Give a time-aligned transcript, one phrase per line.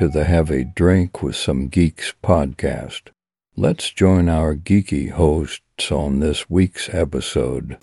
[0.00, 3.10] Welcome to the Have a Drink with Some Geeks podcast.
[3.54, 7.76] Let's join our geeky hosts on this week's episode.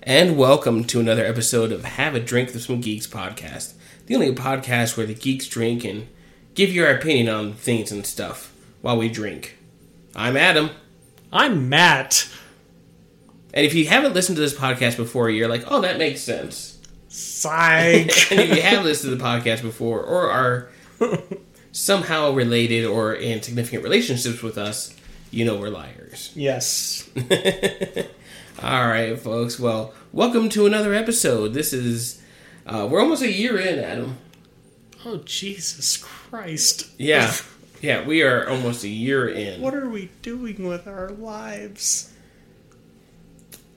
[0.00, 3.74] And welcome to another episode of Have a Drink with Some Geeks podcast,
[4.06, 6.06] the only podcast where the geeks drink and
[6.54, 9.58] give your opinion on things and stuff while we drink.
[10.14, 10.70] I'm Adam.
[11.32, 12.28] I'm Matt.
[13.52, 16.78] And if you haven't listened to this podcast before, you're like, oh, that makes sense.
[17.08, 17.50] Psych.
[18.30, 20.69] and if you have listened to the podcast before or are
[21.72, 24.94] somehow related or in significant relationships with us,
[25.30, 26.32] you know we're liars.
[26.36, 27.08] yes.
[28.62, 29.58] All right, folks.
[29.58, 31.54] Well, welcome to another episode.
[31.54, 32.20] This is,
[32.66, 34.18] uh, we're almost a year in, Adam.
[35.04, 36.90] Oh, Jesus Christ.
[36.98, 37.32] Yeah.
[37.82, 39.62] Yeah, we are almost a year in.
[39.62, 42.12] What are we doing with our lives?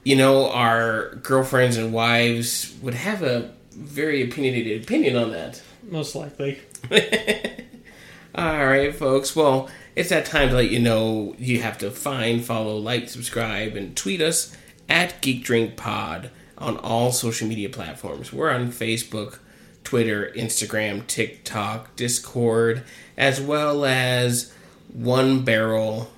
[0.04, 5.62] you know, our girlfriends and wives would have a very opinionated opinion on that.
[5.90, 6.60] Most likely.
[8.36, 9.36] All right, folks.
[9.36, 13.76] Well, it's that time to let you know you have to find, follow, like, subscribe,
[13.76, 14.56] and tweet us
[14.90, 18.34] at Geek Drink Pod on all social media platforms.
[18.34, 19.40] We're on Facebook,
[19.84, 22.84] Twitter, Instagram, TikTok, Discord,
[23.18, 24.52] as well as
[24.92, 26.12] One Barrel,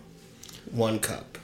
[0.72, 1.38] One Cup.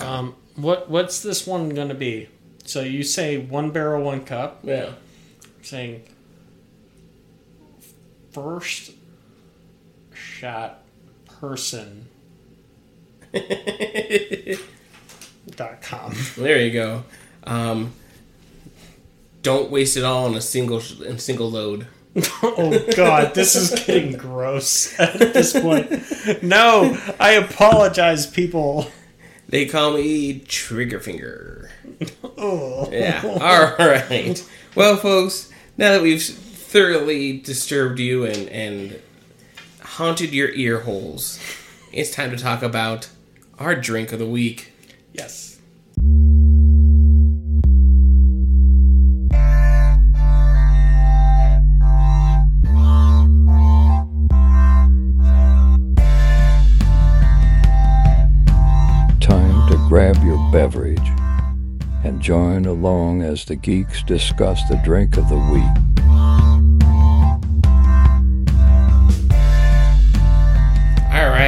[0.00, 2.28] Um, what what's this one gonna be?
[2.64, 4.60] So you say one barrel, one cup.
[4.62, 4.92] yeah.
[5.62, 6.02] Saying
[8.32, 8.92] first
[10.12, 10.82] shot
[11.26, 12.06] person.
[15.56, 16.14] dot com.
[16.36, 17.04] There you go.
[17.44, 17.92] Um,
[19.42, 21.86] don't waste it all on a single in single load.
[22.42, 26.42] Oh God, this is getting gross at this point.
[26.42, 28.90] No, I apologize, people.
[29.48, 31.68] They call me Triggerfinger.
[32.42, 32.88] Oh.
[32.90, 33.20] Yeah.
[33.22, 34.42] All right.
[34.74, 36.22] Well, folks, now that we've
[36.70, 39.02] thoroughly disturbed you and and
[39.82, 41.40] haunted your ear holes,
[41.92, 43.08] it's time to talk about
[43.58, 44.72] our drink of the week.
[45.12, 45.58] Yes.
[59.18, 60.98] Time to grab your beverage
[62.04, 66.19] and join along as the geeks discuss the drink of the week.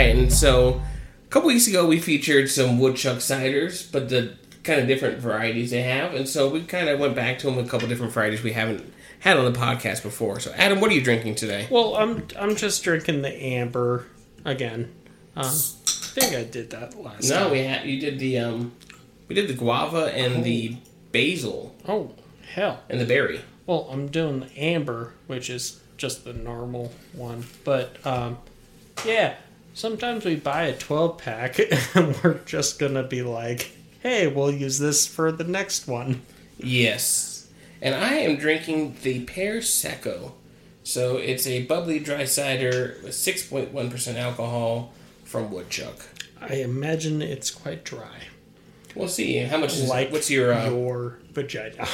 [0.06, 0.80] Right, and so
[1.24, 5.70] a couple weeks ago we featured some woodchuck ciders, but the kind of different varieties
[5.70, 8.12] they have, and so we kind of went back to them with a couple different
[8.12, 10.40] varieties we haven't had on the podcast before.
[10.40, 11.66] So, Adam, what are you drinking today?
[11.70, 14.06] Well, I'm I'm just drinking the amber
[14.44, 14.92] again.
[15.36, 15.50] Um, I
[16.20, 17.52] think I did that last No, time.
[17.52, 18.72] we had you did the um,
[19.28, 20.76] we did the guava and the
[21.10, 22.12] basil Oh
[22.52, 22.80] hell.
[22.88, 23.40] and the berry.
[23.66, 27.44] Well, I'm doing the amber, which is just the normal one.
[27.64, 28.38] But um,
[29.06, 29.36] yeah,
[29.74, 31.58] sometimes we buy a 12 pack
[31.94, 36.22] and we're just gonna be like, hey, we'll use this for the next one.
[36.58, 37.48] Yes,
[37.80, 40.34] and I am drinking the Pearsecco.
[40.84, 44.92] So it's a bubbly dry cider with six point one percent alcohol
[45.24, 46.06] from Woodchuck.
[46.40, 48.26] I imagine it's quite dry,
[48.94, 50.52] We'll see how much is like what's your.
[50.52, 51.86] Uh, your vagina.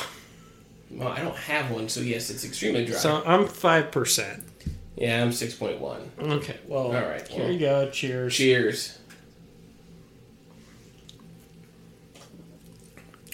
[0.91, 2.97] well, I don't have one, so yes, it's extremely dry.
[2.97, 4.43] So I'm five percent.
[4.99, 6.11] Yeah, I'm six point one.
[6.21, 7.53] Okay, well, All right, Here well.
[7.53, 7.91] you go.
[7.91, 8.35] Cheers.
[8.35, 8.99] Cheers.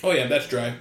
[0.02, 0.74] Oh yeah, that's dry.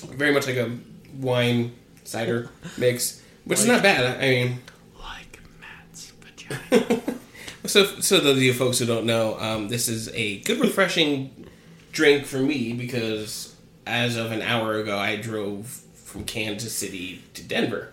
[0.00, 0.70] Very much like a
[1.18, 1.72] wine
[2.04, 4.18] cider mix, which is not bad.
[4.22, 4.60] I mean,
[5.00, 7.02] Like Matt's vagina.
[7.66, 11.48] so so those of you folks who don't know, um, this is a good, refreshing
[11.90, 17.42] drink for me because as of an hour ago, I drove from Kansas City to
[17.42, 17.91] Denver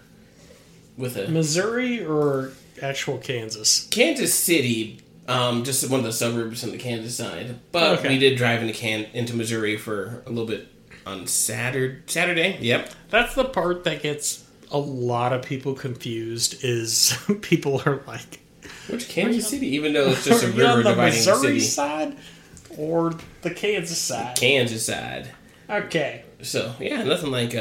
[0.99, 2.51] with a Missouri or
[2.81, 3.87] actual Kansas?
[3.89, 7.55] Kansas City, um, just one of the suburbs on the Kansas side.
[7.71, 8.09] But Okay.
[8.09, 10.67] we did drive into Can into Missouri for a little bit
[11.05, 12.01] on Saturday.
[12.07, 12.91] Saturday, yep.
[13.09, 16.63] That's the part that gets a lot of people confused.
[16.63, 18.39] Is people are like,
[18.89, 21.47] Which Kansas City, even though it's just a you on river the dividing the Missouri
[21.47, 22.17] city, side
[22.77, 24.35] or the Kansas side?
[24.37, 25.31] Kansas side.
[25.69, 27.53] Okay, So yeah, nothing like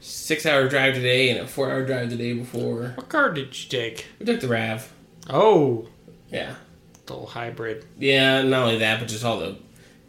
[0.00, 2.92] a six-hour drive today and a four-hour drive the day before.
[2.96, 4.06] what car did you take?
[4.18, 4.92] We took the Rav.
[5.28, 5.88] Oh,
[6.30, 6.54] Yeah,
[7.06, 7.84] the little hybrid.
[7.98, 8.42] yeah.
[8.42, 9.56] Not only that, but just all the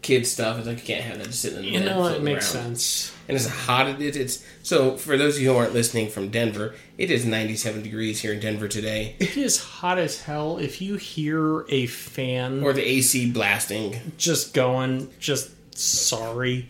[0.02, 0.58] kid stuff.
[0.58, 2.64] It's like you can't have that just sitting in the You know, it makes around.
[2.78, 3.14] sense.
[3.28, 4.44] and it's hot as it is.
[4.64, 8.34] So, for those of you who aren't listening from Denver, it is 97 degrees here
[8.34, 10.58] in Denver today, It is hot as hell.
[10.58, 14.14] If you hear a fan or the AC blasting.
[14.18, 16.68] just going, just sorry.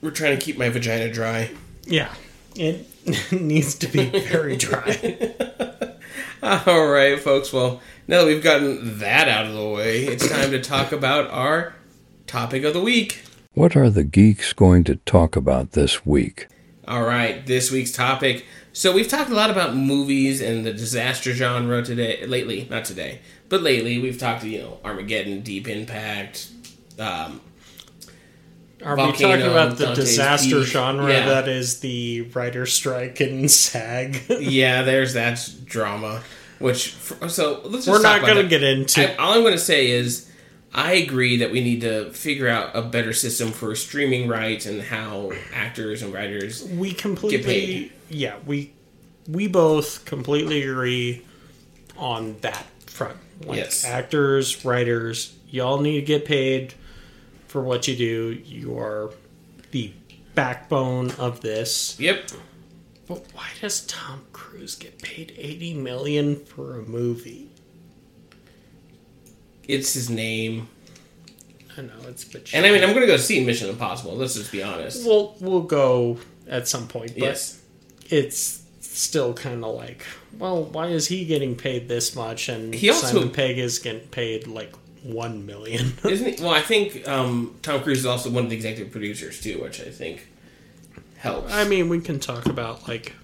[0.00, 1.50] We're trying to keep my vagina dry.
[1.86, 2.14] Yeah,
[2.56, 2.86] it
[3.32, 5.34] needs to be very dry.
[6.42, 7.52] All right, folks.
[7.52, 11.30] Well, now that we've gotten that out of the way, it's time to talk about
[11.30, 11.74] our
[12.26, 13.24] topic of the week.
[13.52, 16.46] What are the geeks going to talk about this week?
[16.88, 18.46] All right, this week's topic.
[18.72, 22.66] So we've talked a lot about movies and the disaster genre today, lately.
[22.70, 26.48] Not today, but lately we've talked, you know, Armageddon, Deep Impact.
[26.98, 27.40] Um,
[28.84, 30.66] Are we talking about the Dante's disaster Peak.
[30.68, 31.26] genre Yeah.
[31.26, 34.22] that is the writer strike and SAG?
[34.40, 36.22] yeah, there's that drama.
[36.58, 37.86] Which so let's.
[37.86, 39.12] Just We're not going to get into.
[39.12, 40.30] I, all I'm going to say is,
[40.74, 44.82] I agree that we need to figure out a better system for streaming rights and
[44.82, 46.62] how actors and writers.
[46.64, 48.72] we completely yeah we
[49.28, 51.24] we both completely agree
[51.96, 53.16] on that front
[53.46, 53.84] like Yes.
[53.84, 56.74] actors writers y'all need to get paid
[57.50, 59.10] for what you do you are
[59.72, 59.92] the
[60.36, 62.30] backbone of this Yep.
[63.08, 67.48] but why does tom cruise get paid 80 million for a movie
[69.66, 70.68] It's his name,
[71.76, 74.14] i know it's a bit and I mean, I'm going to go see Mission Impossible.
[74.16, 75.04] Let's just be honest.
[75.06, 76.18] we'll we'll go
[76.48, 77.60] at some point but yes.
[78.08, 80.04] it's still kind of like,
[80.38, 84.06] well, why is he getting paid this much and He also- Simon Pegg is getting
[84.08, 85.92] paid like one million?
[86.04, 86.42] Isn't he?
[86.42, 89.80] Well, I think um, Tom Cruise is also one of the executive producers too, which
[89.80, 90.26] I think
[91.18, 91.52] helps.
[91.52, 93.14] I mean, we can talk about like,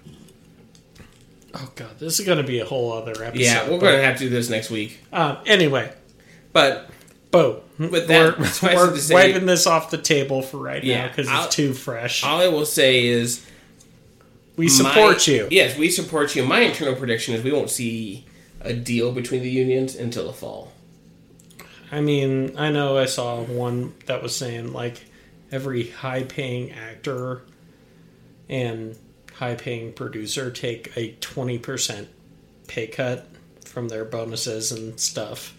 [1.53, 3.39] oh god, this is going to be a whole other episode.
[3.39, 4.99] yeah, we're going to have to do this next week.
[5.11, 5.91] Um, anyway,
[6.53, 6.89] But
[7.31, 10.83] Bo, With that, we're, suffice it we're say- wiping this off the table for right
[10.83, 12.23] now because it's too fresh.
[12.23, 13.45] all I will say is
[14.55, 15.47] we support my- you.
[15.51, 16.43] Yes, we support you.
[16.45, 18.25] My internal prediction is we won't see
[18.61, 20.71] a deal between the unions until the fall.
[21.91, 25.05] I mean, I know I saw one that was saying like
[25.51, 27.41] every high paying actor
[28.49, 28.97] and
[29.35, 32.07] high paying producer take a 20%
[32.67, 33.27] pay cut
[33.65, 35.53] from their bonuses and stuff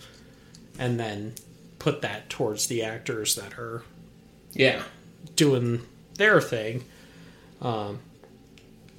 [0.79, 1.35] and then
[1.79, 3.83] put that towards the actors that are
[4.53, 4.83] Yeah.
[5.37, 5.83] doing
[6.17, 6.85] their thing.
[7.63, 8.01] Um,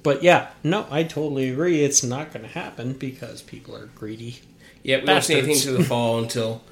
[0.02, 1.84] but yeah, no, I totally agree.
[1.84, 4.40] It's not going to happen because people are greedy.
[4.82, 6.62] Yeah, we won't see anything to the fall until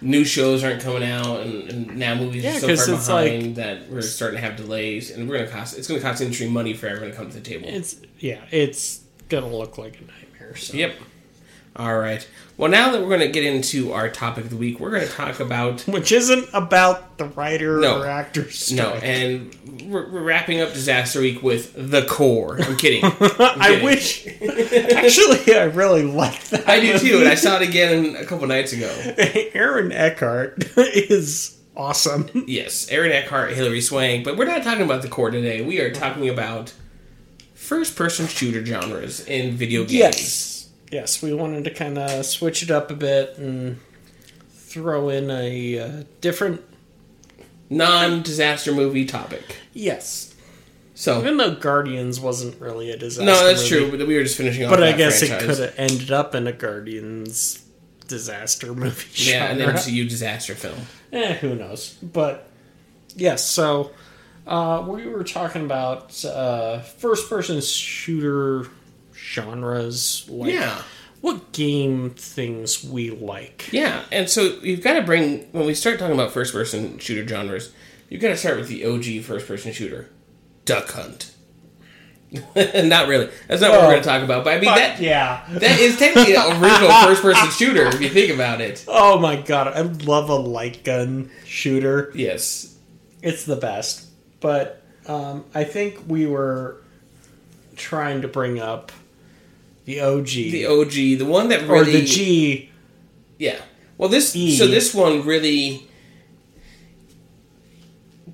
[0.00, 3.88] new shows aren't coming out, and, and now movies Yeah, are so far behind that
[3.90, 5.76] we're starting to have delays, and we're gonna cost.
[5.78, 7.68] It's gonna cost industry money for everyone to come to the table.
[7.68, 10.56] It's yeah, it's gonna look like a nightmare.
[10.56, 10.76] So.
[10.76, 10.94] Yep.
[11.76, 12.26] All right.
[12.56, 15.06] Well, now that we're going to get into our topic of the week, we're going
[15.06, 18.00] to talk about which isn't about the writer No.
[18.00, 18.78] or actor strike.
[18.78, 19.54] no, and
[19.88, 22.60] we're, we're wrapping up disaster week with the core.
[22.60, 23.04] I'm kidding.
[23.04, 23.84] I kidding.
[23.84, 24.26] wish.
[24.42, 26.68] Actually, I really like that.
[26.68, 28.92] I do too, and I saw it again a couple nights ago.
[29.54, 32.28] Aaron Eckhart is awesome.
[32.48, 35.62] Yes, Aaron Eckhart, Hilary Swank, but we're not talking about the core today.
[35.62, 36.72] We are talking about
[37.54, 39.92] first-person shooter genres in video games.
[39.92, 40.57] Yes,
[40.90, 43.78] yes, we wanted to kind of switch it up a bit and
[44.50, 46.62] throw in a uh, different.
[47.70, 49.56] non-disaster movie topic.
[49.72, 50.34] Yes,
[50.94, 53.24] So even though Guardians wasn't really a disaster.
[53.26, 53.98] no, that's movie, true.
[53.98, 54.70] But we were just finishing off.
[54.70, 57.64] But I guess it could have ended up in a Guardians
[58.06, 59.06] disaster movie.
[59.30, 59.74] Yeah, an genre.
[59.74, 60.78] MCU disaster film.
[61.12, 61.94] Eh, who knows?
[62.02, 62.48] But
[63.16, 63.92] yes, so
[64.46, 68.66] uh, we were talking about uh, first-person shooter
[69.32, 70.24] genres.
[70.28, 70.82] Like Yeah.
[71.20, 73.68] what game things we like.
[73.72, 77.72] Yeah, and so you've got to bring when we start talking about first-person shooter genres,
[78.08, 80.08] you've got to start with the OG first-person shooter,
[80.64, 81.32] Duck Hunt.
[82.54, 83.28] not really.
[83.48, 84.44] That's not what we're going to talk about.
[84.44, 85.44] But I mean But, that yeah.
[85.50, 88.84] that is technically an original first-person shooter if you think about it.
[88.86, 92.12] Oh my god, I love a light gun shooter.
[92.14, 92.76] Yes.
[93.22, 94.06] It's the best.
[94.40, 96.82] But um, I think we were
[97.76, 98.92] trying to bring up
[99.88, 102.70] the OG The OG, the one that really or the G.
[103.38, 103.58] Yeah.
[103.96, 104.56] Well, this E.
[104.56, 105.88] so this one really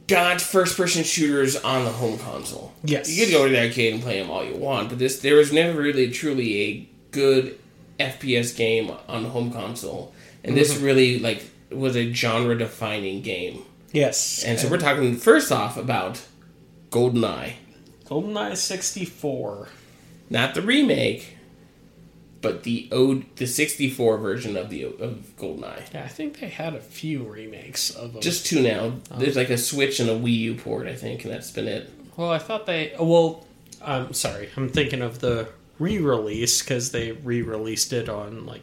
[0.06, 2.72] got first person shooters on the home console.
[2.82, 3.10] Yes.
[3.10, 5.36] You could go to the arcade and play them all you want, but this there
[5.36, 7.58] was never really truly a good
[7.98, 10.84] FPS game on the home console, and this Mm-hmm.
[10.84, 13.62] really like was a genre defining game.
[13.92, 14.42] Yes.
[14.44, 16.20] And so we're talking first off about
[16.90, 17.54] GoldenEye,
[18.06, 19.68] GoldenEye 64.
[20.30, 21.36] not the remake,
[22.44, 25.92] but the O the 64 version of the of GoldenEye.
[25.92, 28.22] Yeah, I think they had a few remakes of them.
[28.22, 28.92] Just two now.
[29.10, 29.18] Oh.
[29.18, 31.90] There's like a Switch and a Wii U port, I think, and that's been it.
[32.16, 32.92] well, I thought they.
[32.98, 33.46] Oh, well,
[33.82, 34.50] I'm sorry.
[34.56, 35.48] I'm thinking of the
[35.80, 38.62] re-release because they re-released it on like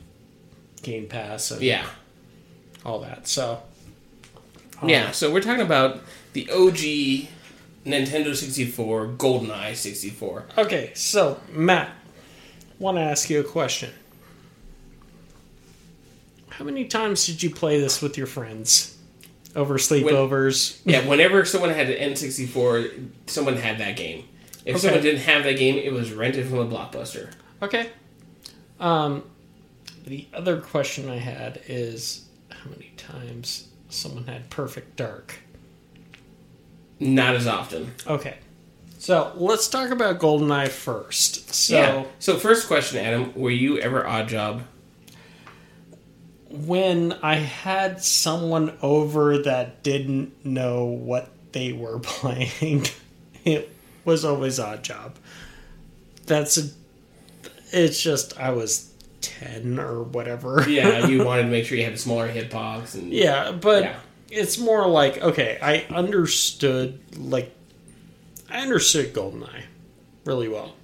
[0.82, 1.86] Game Pass and Yeah,
[2.86, 3.28] all that.
[3.28, 3.62] So
[4.84, 5.12] yeah.
[5.12, 6.02] So we're talking about
[6.34, 7.28] the OG
[7.86, 10.46] Nintendo 64, GoldenEye 64.
[10.58, 11.90] okay, so Matt,
[12.82, 13.92] want to ask you a question.
[16.50, 18.98] How many times did you play this with your friends?
[19.56, 20.80] Over sleepovers?
[20.86, 24.26] Yeah, whenever someone had an N64, someone had that game.
[24.66, 24.80] If Okay.
[24.88, 27.32] someone didn't have that game, it was rented from a blockbuster.
[27.62, 27.90] Okay.
[28.80, 29.24] Um,
[30.06, 35.36] the other question I had is how many times someone had Perfect Dark?
[37.00, 37.94] Not as often.
[38.08, 38.38] Okay.
[39.02, 41.52] So let's talk about GoldenEye first.
[41.56, 42.04] So yeah.
[42.20, 44.62] So first question, Adam, were you ever Oddjob?
[46.50, 52.86] when I had someone over that didn't know what they were playing,
[53.46, 53.74] it
[54.06, 55.14] was always Oddjob.
[56.28, 56.70] That's a,
[57.72, 58.92] it's just I was
[59.22, 60.64] ten or whatever.
[60.70, 63.96] Yeah, you wanted to make sure you had smaller hitbox and yeah, but Yeah.
[64.30, 67.56] it's more like okay, I understood like
[68.52, 69.64] I understood GoldenEye
[70.26, 70.76] really well.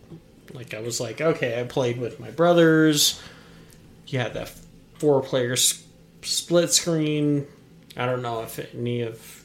[0.54, 3.22] Like I was like, okay, I played with my brothers.
[4.08, 4.50] You had that
[4.98, 5.84] four player s-
[6.22, 7.46] split screen.
[7.96, 9.44] I don't know if any of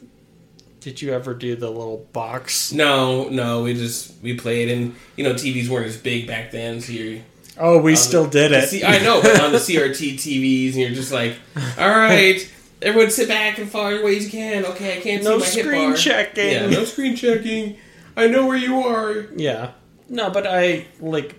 [0.80, 2.72] did you ever do the little box?
[2.72, 6.80] No, no, we just we played and you know TVs weren't as big back then,
[6.80, 7.22] so you
[7.58, 8.68] Oh, we still did it.
[8.70, 11.36] See, I know, but on the CRT TVs, and you're just like,
[11.78, 12.50] all right,
[12.80, 14.64] everyone sit back and far away as you can.
[14.64, 16.50] Okay, I can't No see my hit screen checking.
[16.52, 17.76] Yeah, no screen checking.
[18.16, 19.26] I know where you are.
[19.36, 19.72] Yeah.
[20.08, 21.34] No, but I like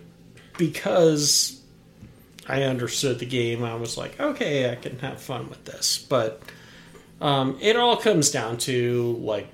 [0.58, 1.62] because
[2.48, 5.98] I understood the game, I was like, okay, I can have fun with this.
[5.98, 6.42] But
[7.22, 9.48] um, it all comes down to like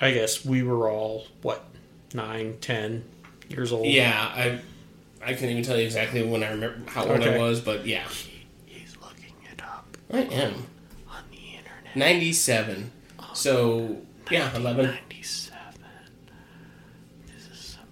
[0.00, 1.64] I guess we were all what,
[2.12, 3.04] nine, ten
[3.48, 3.86] years old.
[3.86, 4.60] Yeah, I
[5.24, 8.04] I couldn't even tell you exactly when I remember how old I was, but yeah,
[8.66, 10.66] He's looking it up I am
[11.10, 11.96] on the internet.
[11.96, 12.92] ninety seven.
[13.34, 13.98] So
[14.30, 14.86] yeah, eleven.
[14.86, 15.52] Ninety seven.
[17.26, 17.86] This is some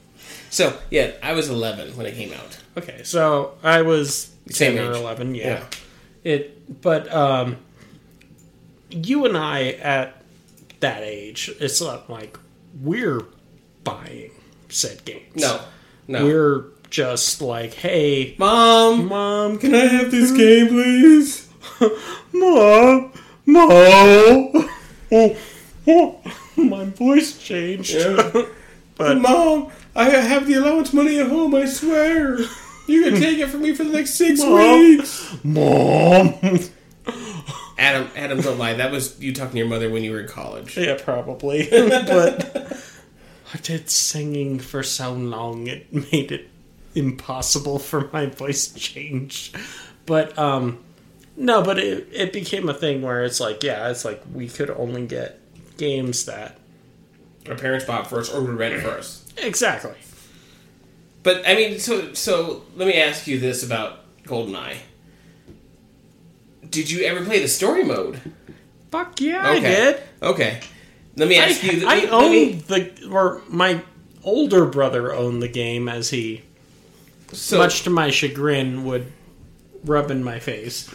[0.58, 2.58] So yeah, I was eleven when it came out.
[2.76, 4.98] Okay, so I was Same ten or age.
[4.98, 5.36] eleven.
[5.36, 5.46] Yeah.
[5.46, 5.64] Yeah.
[6.24, 7.58] It, but um,
[8.90, 10.20] you and I at
[10.80, 12.40] that age, it's not like
[12.82, 13.22] we're
[13.84, 14.32] buying
[14.68, 15.36] said games.
[15.36, 15.62] No,
[16.08, 16.26] no.
[16.26, 21.50] we're just like, hey, Mom, mom, can I have this game, please?
[22.34, 23.14] mom,
[23.46, 24.70] mom.
[25.10, 25.38] Oh,
[25.88, 26.22] oh,
[26.58, 27.94] my voice changed.
[27.94, 28.48] Yeah.
[28.98, 31.54] But Mom, I have the allowance money at home.
[31.56, 32.38] I swear.
[32.88, 34.80] You can take it from me for the next six Mom.
[34.80, 35.38] weeks.
[35.44, 36.34] mom.
[37.78, 38.74] Adam, Adam, don't lie.
[38.74, 40.76] That was you talking to your mother when you were in college.
[40.78, 41.68] Yeah, probably.
[41.72, 42.82] but
[43.54, 46.50] I did singing for so long it made it
[46.96, 49.54] impossible for my voice to change.
[50.08, 50.80] But um
[51.36, 54.72] no, but it it became a thing where it's like, yeah, it's like we could
[54.72, 55.40] only get
[55.78, 56.58] games that
[57.50, 59.34] Our parents bought first, or would rent it first.
[59.40, 59.94] Exactly.
[61.24, 64.78] But I mean, so so let me ask you this about GoldenEye.
[66.70, 68.20] Did you ever play the story mode?
[68.92, 70.02] Fuck yeah, I did.
[70.22, 70.60] Okay.
[71.16, 71.88] Let me I, ask you.
[71.88, 73.82] I let me- owned the or my
[74.24, 76.44] older brother owned the game as he
[77.32, 79.12] so, much to my chagrin would
[79.84, 80.90] rub in my face.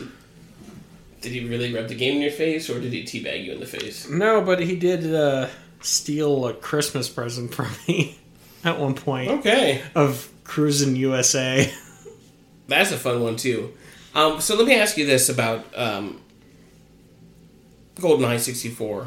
[1.21, 3.61] Did he really rub the game in your face, or did he teabag you in
[3.61, 4.09] the face?
[4.09, 5.49] No, but he did uh,
[5.83, 8.19] steal a Christmas present from me
[8.65, 9.83] at one point Okay.
[9.95, 11.73] of Cruis'n USA.
[12.69, 13.73] That's a fun one too.
[14.15, 16.21] Um, so let me ask you this about um,
[17.97, 19.07] GoldenEye 64,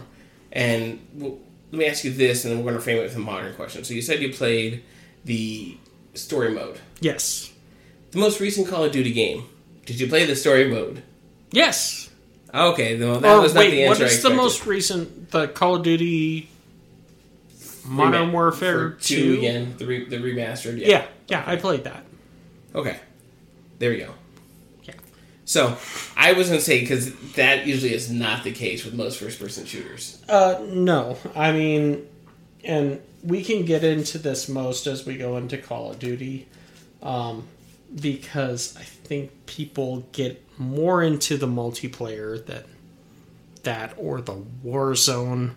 [0.51, 0.99] and
[1.71, 3.53] let me ask you this, and then we're going to frame it with a modern
[3.55, 3.83] question.
[3.83, 4.83] So you said you played
[5.25, 5.77] the
[6.13, 7.51] story mode, yes.
[8.11, 9.45] the most recent Call of Duty game.
[9.85, 11.03] Did you play the story mode?
[11.51, 12.09] Yes.
[12.53, 14.03] Okay, well, that Or was not wait, the answer.
[14.05, 15.31] what I the most recent?
[15.31, 16.49] The Call of Duty
[17.85, 19.37] Modern Rema- Warfare two 2?
[19.39, 20.79] again, the, re- the remastered.
[20.79, 20.87] Yeah.
[20.87, 22.03] Yeah, yeah, I played that.
[22.73, 22.99] Okay.
[23.79, 24.13] There we go.
[24.83, 24.93] Yeah.
[25.45, 25.77] So
[26.17, 29.65] I was going to say because that usually is not the case with most first-person
[29.65, 30.21] shooters.
[30.27, 32.07] Uh, no, I mean,
[32.63, 36.47] and we can get into this most as we go into Call of Duty,
[37.03, 37.47] um,
[37.99, 42.63] because I think people get more into the multiplayer than
[43.63, 45.51] that or the Warzone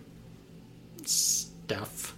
[1.05, 2.15] stuff.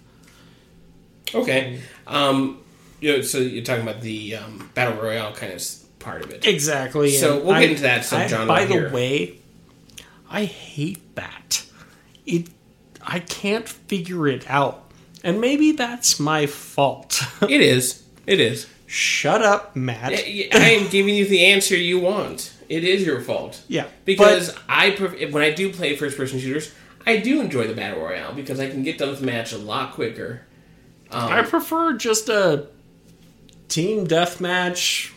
[1.34, 1.80] Okay.
[2.06, 2.58] Um,
[3.00, 5.62] you know, so you're talking about the um, battle royale kind of
[5.98, 6.46] part of it.
[6.46, 7.10] Exactly.
[7.10, 8.88] So and we'll get I- into that I- subgenre By here.
[8.88, 9.38] the way,
[10.30, 11.64] I hate that.
[12.26, 12.48] It,
[13.02, 14.90] I can't figure it out,
[15.24, 17.20] and maybe that's my fault.
[17.42, 18.02] It is.
[18.26, 18.68] It is.
[18.86, 20.12] Shut up, Matt.
[20.12, 22.52] I I am giving you the answer you want.
[22.68, 23.62] It is your fault.
[23.68, 24.90] Yeah, Because I
[25.30, 26.72] when I do play first-person shooters,
[27.06, 29.58] I do enjoy the battle royale because I can get done with the match a
[29.58, 30.42] lot quicker.
[31.12, 32.66] Um, I prefer just a
[33.68, 35.10] team deathmatch.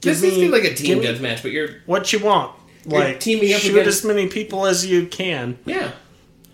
[0.00, 2.52] This Give is me- like a team deathmatch, but you're What you want?
[2.88, 5.90] You're Like teaming up shoot against- as many people as you can, yeah.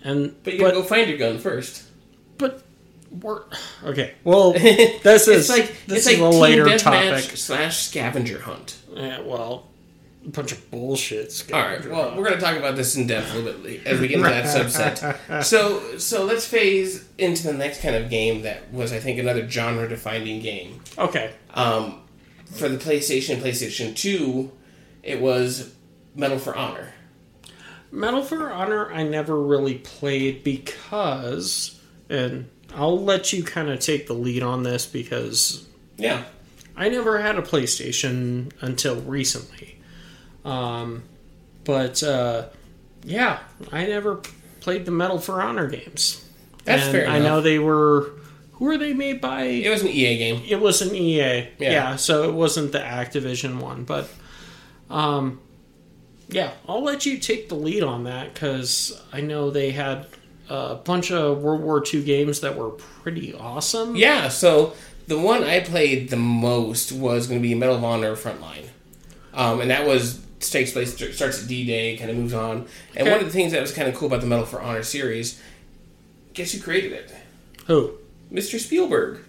[0.02, 1.82] and But you gotta go find your gun first.
[2.38, 2.62] but
[3.20, 3.42] we're
[3.84, 4.14] okay.
[4.24, 6.80] Well, this is it's like this it's is like a team later deathmatch
[7.22, 7.36] topic.
[7.36, 8.76] slash scavenger hunt.
[8.94, 9.68] Yeah, well,
[10.30, 11.44] bunch of bullshit.
[11.52, 11.84] All right.
[11.88, 14.18] Well, we're going to talk about this in depth a little bit as we get
[14.18, 15.42] into that subset.
[15.44, 19.48] So, so let's phase into the next kind of game that was, I think, another
[19.48, 20.80] genre-defining game.
[20.98, 21.32] okay.
[21.54, 22.02] Um,
[22.46, 24.52] for the PlayStation, PlayStation Two,
[25.02, 25.74] it was
[26.14, 26.92] Medal for Honor.
[27.90, 34.06] Medal for Honor, I never really played because, and I'll let you kind of take
[34.06, 35.66] the lead on this because
[35.98, 36.24] Yeah.
[36.76, 39.78] I never had a PlayStation until recently.
[40.44, 41.02] Um,
[41.64, 42.48] but uh,
[43.04, 44.20] yeah, I never
[44.60, 46.24] played the Medal for Honor games.
[46.64, 48.12] That's And fair I know they were.
[48.52, 49.42] Who were they made by?
[49.44, 50.42] It was an EA game.
[50.48, 51.18] It was an EA.
[51.18, 51.48] Yeah.
[51.58, 51.96] Yeah.
[51.96, 54.08] so it wasn't the Activision one, but
[54.90, 55.40] um
[56.28, 60.06] yeah, I'll let you take the lead on that cuz I know they had
[60.48, 63.96] a bunch of World War II games that were pretty awesome.
[63.96, 64.28] Yeah.
[64.28, 64.74] So
[65.08, 68.68] the one I played the most was going to be Medal of Honor Frontline,
[69.34, 70.20] um, and that was
[70.50, 72.66] takes place starts at D Day, kind of moves on.
[72.96, 73.10] And Okay.
[73.10, 75.40] one of the things that was kind of cool about the Medal for Honor series,
[76.34, 77.10] guess who created it?
[77.66, 77.92] Who?
[78.32, 78.58] Mr.
[78.58, 79.20] Spielberg.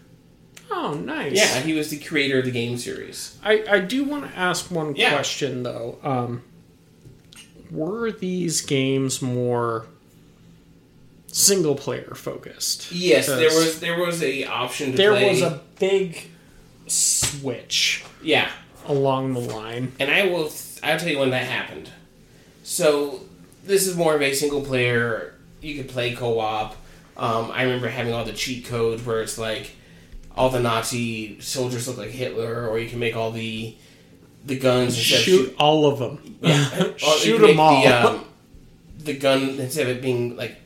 [0.72, 1.34] Oh, nice.
[1.34, 3.38] Yeah, he was the creator of the game series.
[3.43, 5.13] I, I do want to ask one Yeah.
[5.13, 6.00] question though.
[6.03, 6.42] Um,
[7.70, 9.85] were these games more
[11.27, 12.92] single player focused?
[12.92, 15.29] Yes, there 'Cause was there was a option to there play.
[15.29, 16.27] was a big
[16.87, 18.50] switch yeah,
[18.87, 19.92] along the line.
[20.00, 20.50] and I will
[20.83, 21.89] I'll tell you when that happened.
[22.63, 23.22] So
[23.63, 25.33] this is more of a single player.
[25.61, 26.75] You could play co-op.
[27.15, 29.72] Um, I remember having all the cheat codes where it's like
[30.35, 33.75] all the Nazi soldiers look like Hitler, or you can make all the
[34.46, 36.37] the guns instead of Shoot all of them.
[36.41, 37.83] Well, you Shoot them all.
[37.83, 38.25] The, um,
[39.00, 40.57] the gun instead of it being like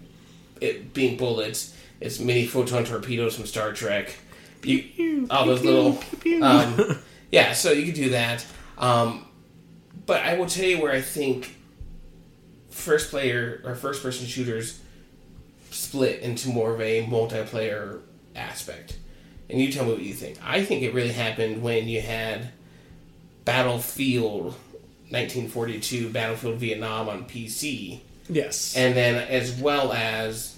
[0.61, 4.15] it being bullets, it's mini photon torpedoes from Star Trek.
[4.63, 5.97] You, all those little,
[6.43, 6.97] um,
[7.31, 7.53] yeah.
[7.53, 8.45] So you could do that.
[8.77, 9.26] Um,
[10.07, 11.55] but I will tell you where I think
[12.71, 14.79] first player or first person shooters
[15.69, 18.01] split into more of a multiplayer
[18.35, 18.97] aspect.
[19.49, 20.37] And you tell me what you think.
[20.43, 22.49] I think it really happened when you had
[23.45, 24.55] Battlefield
[25.09, 28.75] 1942, Battlefield Vietnam on PC, yes.
[28.75, 30.57] and then as well as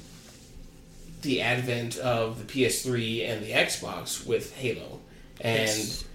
[1.21, 4.99] the advent of the PS3 and the Xbox with Halo
[5.41, 6.05] and Yes.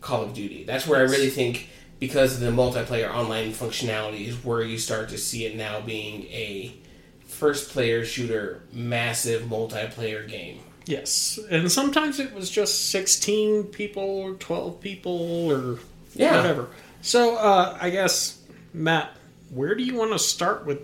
[0.00, 0.64] Call of Duty.
[0.64, 1.68] That's where I really think
[2.00, 6.24] because of the multiplayer online functionality is where you start to see it now being
[6.24, 6.74] a
[7.26, 10.58] first player shooter massive multiplayer game.
[10.86, 11.38] yes.
[11.50, 15.78] And sometimes it was just 16 people or 12 people or
[16.14, 16.36] Yeah.
[16.36, 16.68] whatever.
[17.02, 18.38] So uh, I guess,
[18.74, 19.10] Matt,
[19.50, 20.80] where do you want to start with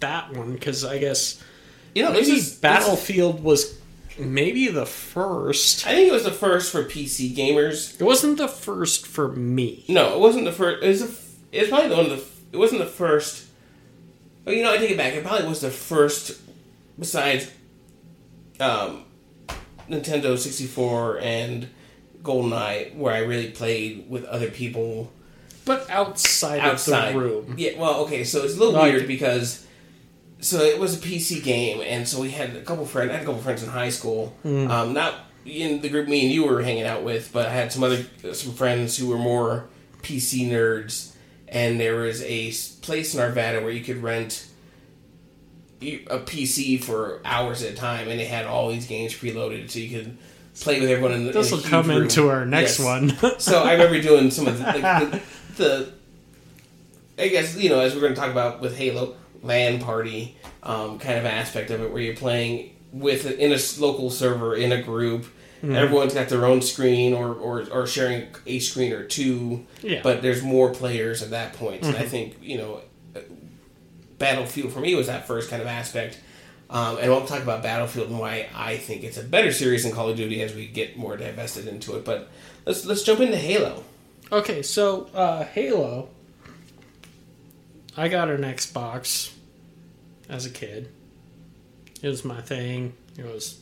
[0.00, 0.52] that one?
[0.54, 1.40] Because I guess
[1.94, 3.78] You know, maybe is Battlefield was
[4.18, 5.86] maybe the first.
[5.86, 8.00] I think it was the first for PC gamers.
[8.00, 9.84] It wasn't the first for me.
[9.88, 10.82] No, it wasn't the first.
[10.84, 12.24] It was, the, it was probably the one of the.
[12.52, 13.46] It wasn't the first.
[14.46, 15.14] Oh, you know, I take it back.
[15.14, 16.40] It probably was the first,
[16.98, 17.50] besides
[18.60, 19.04] um,
[19.88, 21.68] Nintendo sixty four and
[22.22, 25.10] GoldenEye, where I really played with other people
[25.64, 27.54] But outside, outside of the room.
[27.58, 29.66] Yeah, well, okay, so it's a little Like- weird because
[30.44, 33.10] so it was a PC game, and so we had a couple friends.
[33.10, 34.36] I had a couple friends in high school.
[34.42, 34.70] Hmm.
[34.70, 35.14] Um, not
[35.46, 38.04] in the group me and you were hanging out with, but I had some other
[38.32, 39.66] some friends who were more
[40.02, 41.14] PC nerds,
[41.48, 42.50] and there was a
[42.82, 44.46] place in Arvada where you could rent
[45.82, 49.78] a PC for hours at a time, and they had all these games preloaded, so
[49.78, 50.16] you could
[50.60, 51.32] play with everyone in the.
[51.32, 52.02] This will come room.
[52.04, 52.86] into our next Yes.
[52.86, 53.40] one.
[53.40, 55.20] So I remember doing some of the, like, the,
[57.16, 60.36] the I guess you know as we're going to talk about with Halo LAN party
[60.62, 64.72] um, kind of aspect of it, where you're playing with in a local server in
[64.72, 65.22] a group.
[65.62, 65.74] Mm-hmm.
[65.76, 69.92] Everyone's got their own screen or, or, or sharing a screen or two, Yeah.
[69.94, 70.02] Mm-hmm.
[70.02, 71.82] but there's more players at that point.
[71.84, 72.80] And I think you know,
[74.18, 76.18] Battlefield for me was that first kind of aspect.
[76.70, 79.92] Um, and we'll talk about Battlefield and why I think it's a better series than
[79.92, 82.04] Call of Duty as we get more divested into it.
[82.04, 82.30] But
[82.64, 83.84] let's let's jump into Halo.
[84.32, 86.08] Okay, so uh, Halo.
[87.96, 89.32] I got an Xbox
[90.28, 90.90] as a kid.
[92.02, 92.94] It was my thing.
[93.16, 93.58] It was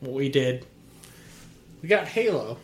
[0.00, 0.66] what we did.
[1.82, 2.58] We got Halo,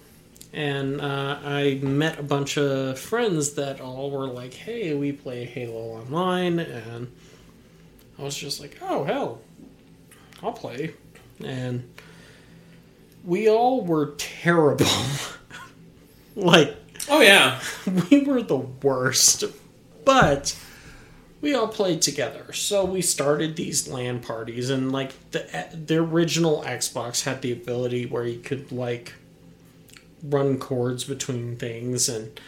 [0.52, 5.44] and uh, I met a bunch of friends that all were like, "Hey, we play
[5.44, 7.12] Halo online," and
[8.18, 9.40] I was just like, "Oh hell,
[10.42, 10.94] I'll play,"
[11.44, 11.88] and
[13.24, 14.86] we all were terrible.
[16.34, 16.74] Like
[17.08, 17.60] Oh yeah,
[18.10, 19.44] we were the worst,
[20.04, 20.56] but
[21.42, 22.52] we all played together.
[22.54, 28.06] So we started these LAN parties, and like the the original Xbox had the ability
[28.06, 29.12] where you could like
[30.22, 32.40] run cords between things, and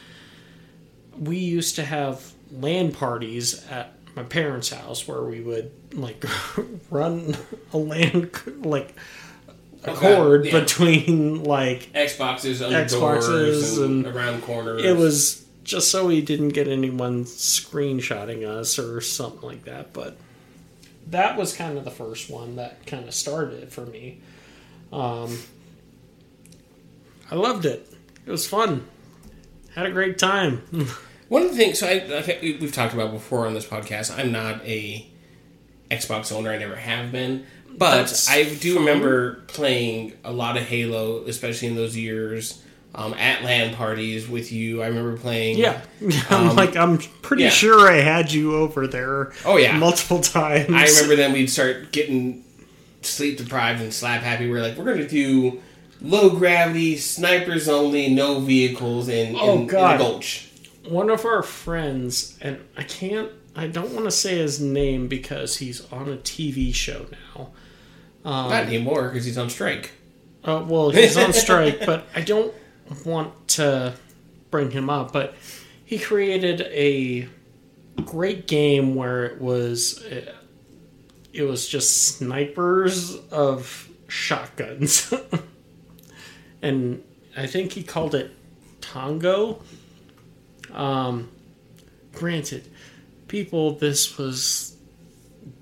[1.18, 6.24] we used to have LAN parties at my parents' house where we would like
[6.90, 7.36] run
[7.72, 8.30] a LAN
[8.62, 8.94] like
[9.84, 10.60] a Okay, cord yeah.
[10.60, 14.82] between like Xboxes Xboxes and, and around corners.
[14.82, 19.92] it was just so we didn't get anyone screenshotting us or something like that.
[19.92, 20.16] But
[21.08, 24.18] that was kind of the first one that kind of started it for me.
[24.92, 25.38] Um,
[27.30, 27.88] I loved it.
[28.26, 28.86] It was fun.
[29.74, 30.62] Had a great time.
[31.28, 34.16] One of the things, so I, I we've talked about before on this podcast.
[34.16, 35.06] I'm not a
[35.90, 36.50] Xbox owner.
[36.52, 37.44] I never have been,
[37.76, 38.84] but That's I do fine.
[38.84, 42.62] remember playing a lot of Halo, especially in those years
[42.94, 44.82] um, at LAN parties with you.
[44.82, 45.58] I remember playing.
[45.58, 45.80] yeah,
[46.30, 47.50] I'm Um, like I'm pretty yeah.
[47.50, 49.32] sure I had you over there.
[49.44, 49.76] Oh, yeah.
[49.78, 50.70] multiple times.
[50.70, 52.44] I remember then we'd start getting
[53.02, 54.48] sleep deprived and slap happy.
[54.48, 55.60] We're like, we're going to do
[56.00, 59.98] low gravity, snipers only, no vehicles in, Oh, in, in the God.
[59.98, 60.48] Gulch.
[60.88, 65.56] one of our friends, and I can't, I don't want to say his name because
[65.56, 67.50] he's on a TV show now.
[68.24, 69.92] Um, Not anymore because he's on strike.
[70.44, 72.52] Uh, well, he's on strike, but I don't
[73.04, 73.94] want to
[74.50, 75.12] bring him up.
[75.12, 75.34] But
[75.84, 77.28] he created a
[78.04, 80.04] great game where it was
[81.32, 85.12] it was just snipers of shotguns,
[86.62, 87.02] and
[87.36, 88.32] I think he called it
[88.80, 89.60] Tongo.
[90.72, 91.30] Um,
[92.12, 92.68] granted,
[93.28, 94.76] people, this was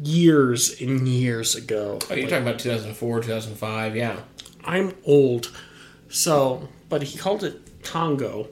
[0.02, 1.98] years and years ago.
[2.10, 4.20] Oh, you're talking about 2004, 2005, yeah.
[4.64, 5.50] I'm old,
[6.08, 8.48] so but he called it Tongo,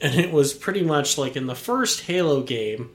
[0.00, 2.90] and it was pretty much like in the first Halo game,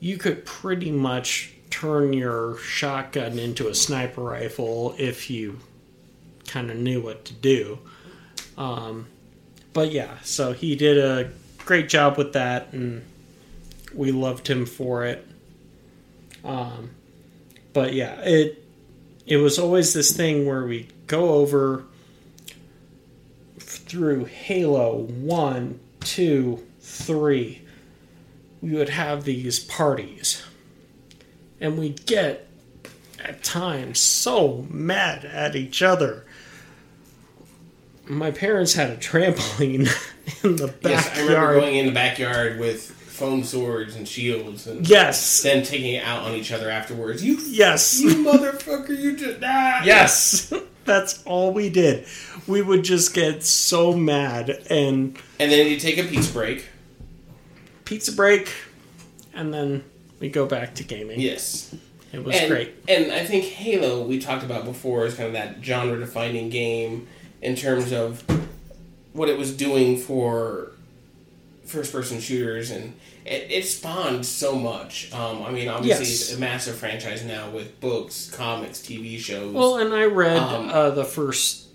[0.00, 5.60] you could pretty much turn your shotgun into a sniper rifle if you
[6.46, 7.78] kind of knew what to do.
[8.58, 9.06] Um,
[9.72, 11.30] but yeah, so he did a
[11.64, 13.02] great job with that, and
[13.94, 15.26] we loved him for it.
[16.44, 16.90] Um,
[17.72, 18.62] but yeah, it
[19.24, 21.86] it was always this thing where we go over
[23.86, 27.62] through Halo 1, 2, 3.
[28.62, 30.42] We would have these parties.
[31.60, 32.48] And we'd get,
[33.22, 36.26] at times, so mad at each other.
[38.08, 39.88] My parents had a trampoline
[40.44, 40.82] in the backyard.
[40.84, 45.42] Yes, I remember going in the backyard with foam swords and shields and Yes.
[45.42, 47.24] then taking it out on each other afterwards.
[47.24, 47.98] You, Yes.
[48.00, 49.38] you motherfucker, you just.
[49.42, 49.82] Ah!
[49.84, 50.52] Yes.
[50.84, 52.06] That's all we did.
[52.46, 56.66] We would just get so mad and And then you take a pizza break.
[57.84, 58.52] pizza break,
[59.34, 59.84] and then
[60.20, 61.20] we go back to gaming.
[61.20, 61.74] Yes.
[62.12, 62.74] It was and, great.
[62.88, 67.08] And I think Halo, we talked about before, is kind of that genre defining game
[67.42, 68.22] in terms of
[69.12, 70.70] what it was doing for
[71.64, 75.12] first person shooters and it, it spawned so much.
[75.12, 76.20] Um, I mean, obviously, Yes.
[76.30, 79.52] it's a massive franchise now with books, comics, TV shows.
[79.52, 81.65] Well, and I read Um, uh, the first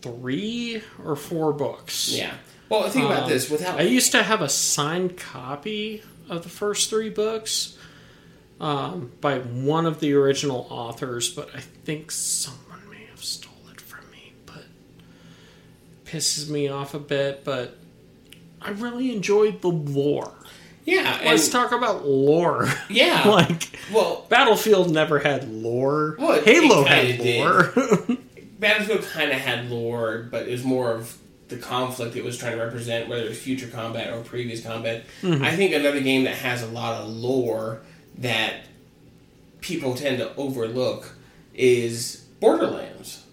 [0.00, 2.10] three or four books.
[2.12, 2.34] yeah.
[2.68, 3.48] Well, think about Um, this.
[3.50, 7.76] Without I used to have a signed copy of the first three books
[8.60, 13.80] um, by one of the original authors, but I think someone may have stole it
[13.80, 14.32] from me.
[14.44, 14.64] But
[16.04, 17.42] pisses me off a bit.
[17.44, 17.78] But
[18.60, 20.34] I really enjoyed the lore.
[20.84, 22.68] yeah, Let's talk about lore.
[22.90, 23.26] yeah.
[23.28, 26.16] like well, Battlefield never had lore.
[26.18, 27.72] Well, Halo had lore.
[28.58, 31.16] Battlefield kind of had lore, but it was more of
[31.48, 35.04] the conflict it was trying to represent, whether it was future combat or previous combat.
[35.22, 35.42] Mm-hmm.
[35.44, 37.80] I think another game that has a lot of lore
[38.18, 38.54] that
[39.60, 41.14] people tend to overlook
[41.54, 43.24] is Borderlands.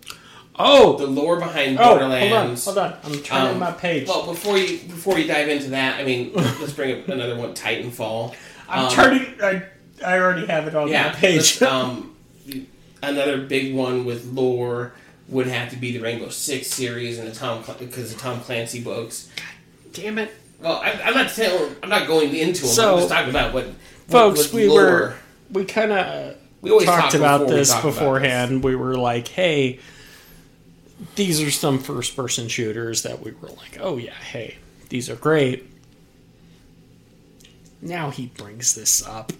[0.58, 2.66] oh, The lore behind oh, hold on, Borderlands.
[2.66, 2.94] hold on.
[3.04, 4.08] I'm turning Um, my page.
[4.08, 7.54] Well, before you before you dive into that, I mean, let's bring up another one,
[7.54, 8.34] Titanfall.
[8.70, 9.26] I'm Um, turning.
[9.44, 9.64] I,
[10.06, 11.62] I already have it on yeah, my page.
[11.62, 12.16] um,
[13.04, 14.94] another big one with lore
[15.28, 18.82] would have to be the Rainbow Six series and the Tom because the Tom Clancy
[18.82, 19.30] books.
[19.36, 22.70] God damn it, Well, I, I'm not telling, I'm not going into them.
[22.70, 23.66] So, I'm just talking about what,
[24.10, 24.40] folks.
[24.46, 25.16] what we lore- were
[25.52, 28.64] we kind of We always talked talk about before we this talk about beforehand.
[28.64, 29.80] We were like, hey,
[31.16, 34.58] these are some first person shooters that we were like, oh yeah, hey,
[34.90, 35.70] these are great.
[37.82, 39.32] Now he brings this up.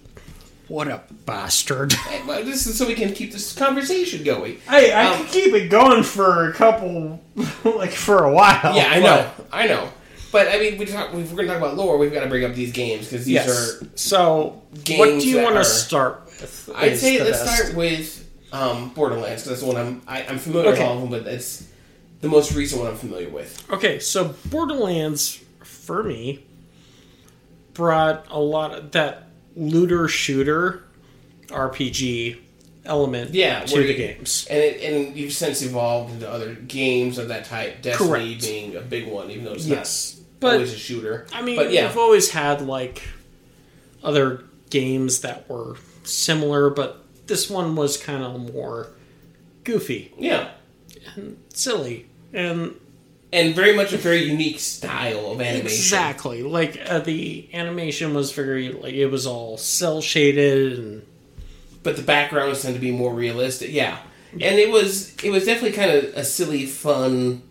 [0.67, 1.93] What a bastard.
[2.08, 4.60] Hey, well, this is so we can keep this conversation going.
[4.67, 7.21] Hey, I Um, can keep it going for a couple,
[7.63, 8.75] like for a while.
[8.75, 9.89] yeah, I but- know, I know.
[10.32, 12.43] But I mean, we talk, we're going to talk about lore, we've got to bring
[12.43, 13.47] up these games because these Yes.
[13.82, 13.88] are.
[13.95, 16.69] So, games what do you want to start with?
[16.75, 17.56] I'd say let's best?
[17.58, 20.80] start with um, Borderlands because that's the one I'm I, I'm familiar Okay.
[20.82, 21.67] with all of them, but it's
[22.21, 23.63] the most recent one I'm familiar with.
[23.71, 26.43] Okay, so Borderlands for me
[27.73, 29.24] brought a lot of that
[29.55, 30.83] looter shooter
[31.47, 32.37] RPG
[32.85, 34.45] element Yeah, to the you- games.
[34.49, 37.81] And it, and you've since evolved into other games of that type.
[37.81, 38.41] Destiny Correct.
[38.41, 40.15] being a big one, even though it's Yes.
[40.17, 41.25] not But always a shooter.
[41.33, 43.01] I mean, but yeah, we've always had like
[44.03, 48.89] other games that were similar, but this one was kind of more
[49.63, 50.49] goofy, yeah,
[51.15, 52.75] And silly, and
[53.36, 55.65] and very much a very unique style of animation.
[55.67, 61.06] exactly like uh, the animation was very like it was all cell shaded and
[61.84, 63.69] but the backgrounds tend to be more realistic.
[63.71, 64.00] Yeah,
[64.32, 67.43] and it was it was definitely kind of a silly, fun,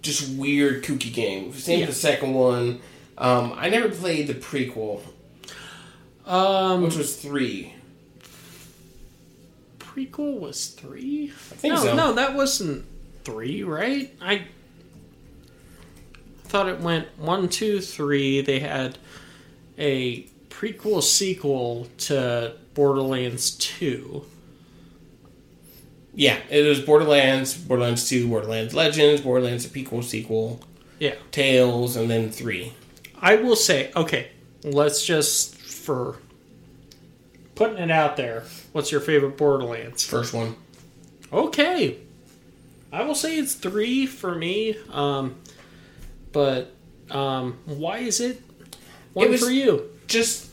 [0.00, 1.52] just weird, kooky game.
[1.52, 1.86] Same Yeah.
[1.86, 2.80] with the second one.
[3.18, 5.00] Um, I never played the prequel,
[6.26, 7.74] um which was three.
[9.78, 11.30] prequel was three.
[11.52, 11.94] I think no, so.
[11.94, 12.84] no, that wasn't
[13.24, 14.14] three, right?
[14.20, 14.44] I
[16.44, 18.40] thought it went one, two, three.
[18.40, 18.98] They had
[19.78, 24.24] a prequel sequel to Borderlands Two.
[26.14, 30.60] Yeah, it was Borderlands, Borderlands Two, Borderlands Legends, Borderlands the prequel, sequel,
[31.00, 32.72] Yeah, Tales, and then three.
[33.20, 34.30] I will say, okay,
[34.62, 36.18] let's just for
[37.54, 38.44] putting it out there.
[38.72, 40.04] What's your favorite Borderlands?
[40.04, 40.56] First one.
[41.32, 41.98] Okay.
[42.94, 44.76] I will say it's three for me.
[44.92, 45.34] Um,
[46.30, 46.72] but
[47.10, 48.40] um, why is it
[49.12, 49.90] one It for you?
[50.06, 50.48] just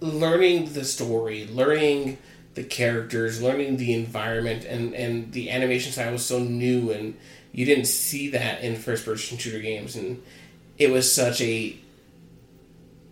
[0.00, 2.16] learning the story, learning
[2.54, 7.18] the characters, learning the environment, and and the animation style was so new, and
[7.52, 10.22] you didn't see that in first person shooter games, and
[10.78, 11.76] it was such a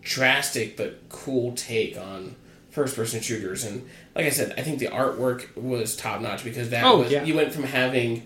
[0.01, 2.35] drastic but cool take on
[2.71, 6.69] first person shooters, and like I said, I think the artwork was top notch because
[6.71, 7.23] that Oh, was yeah.
[7.23, 8.25] you went from having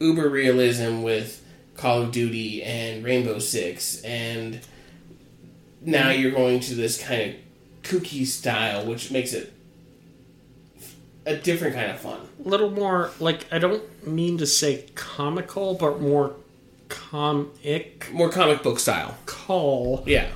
[0.00, 1.44] uber realism with
[1.76, 4.60] Call of Duty and Rainbow Six and
[5.80, 7.36] now you're going to this kind of
[7.82, 9.52] kooky style, which makes it
[11.24, 12.20] a different kind of fun.
[12.44, 16.34] A little more like I don't mean to say comical, but more
[16.88, 19.16] comic More comic book style.
[19.26, 20.02] call.
[20.06, 20.28] Yeah.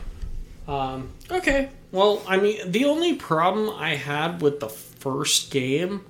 [0.69, 1.71] Um, okay.
[1.92, 6.05] Well, I mean, the only problem I had with the first game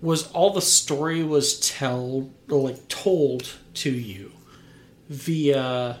[0.00, 4.32] was all the story was tell like told to you
[5.08, 5.98] via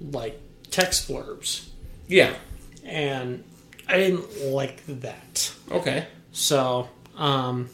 [0.00, 1.68] like text blurbs,
[2.08, 2.34] Yeah.
[2.84, 3.44] and
[3.88, 5.52] I didn't like that.
[5.70, 6.06] Okay.
[6.32, 7.68] So, um,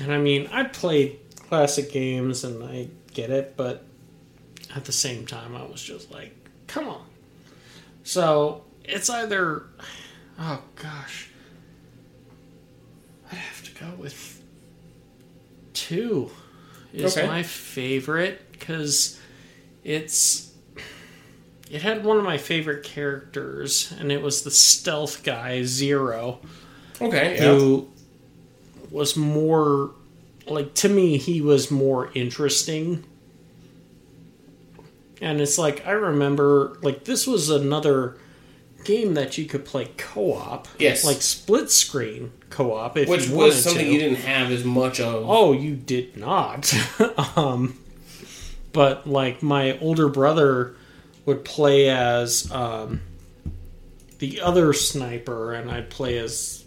[0.00, 3.84] and I mean, I played classic games and I get it, but
[4.76, 6.34] at the same time, I was just like,
[6.66, 7.04] come on.
[8.04, 9.64] So, it's either,
[10.38, 11.28] oh gosh,
[13.30, 14.42] I'd have to go with
[15.72, 16.30] two
[16.92, 17.26] is Okay.
[17.26, 19.18] my favorite because
[19.82, 20.52] it's
[21.70, 26.38] it had one of my favorite characters and it was the stealth guy zero
[27.00, 27.34] Okay.
[27.36, 27.54] Yeah.
[27.56, 27.88] who
[28.90, 29.90] was more
[30.46, 33.02] like to me he was more interesting
[35.20, 38.16] and it's like i remember like this was another
[38.84, 41.04] game that you could play co-op Yes.
[41.04, 43.92] like split screen co-op if Which you was something to.
[43.92, 45.24] you didn't have as much of.
[45.28, 46.72] Oh, you did not.
[47.36, 47.78] um,
[48.72, 50.74] but like my older brother
[51.26, 53.00] would play as um,
[54.18, 56.64] the other sniper, and I'd play as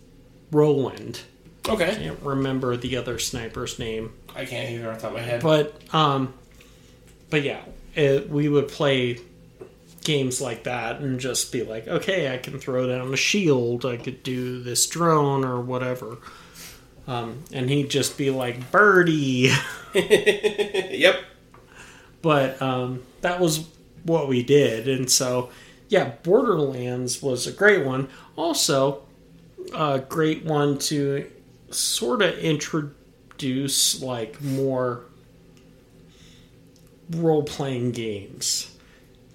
[0.51, 1.21] Roland.
[1.69, 1.91] Okay.
[1.91, 5.23] I Can't remember the other sniper's name, I can't either off the top of my
[5.23, 5.41] head.
[5.41, 6.33] but um,
[7.29, 7.61] but yeah,
[7.95, 9.19] it, we would play
[10.07, 13.97] games like that and just be like, okay, I can throw down a shield, I
[13.97, 16.17] could do this drone or whatever.
[17.07, 19.51] Um, and he'd just be like, Birdie.
[19.93, 21.19] yep.
[22.21, 23.67] but um, that was
[24.03, 25.49] what we did and so
[25.89, 29.01] yeah borderlands was a great one also
[29.73, 31.29] a great one to
[31.71, 35.03] sort of introduce like more
[37.09, 38.76] role-playing games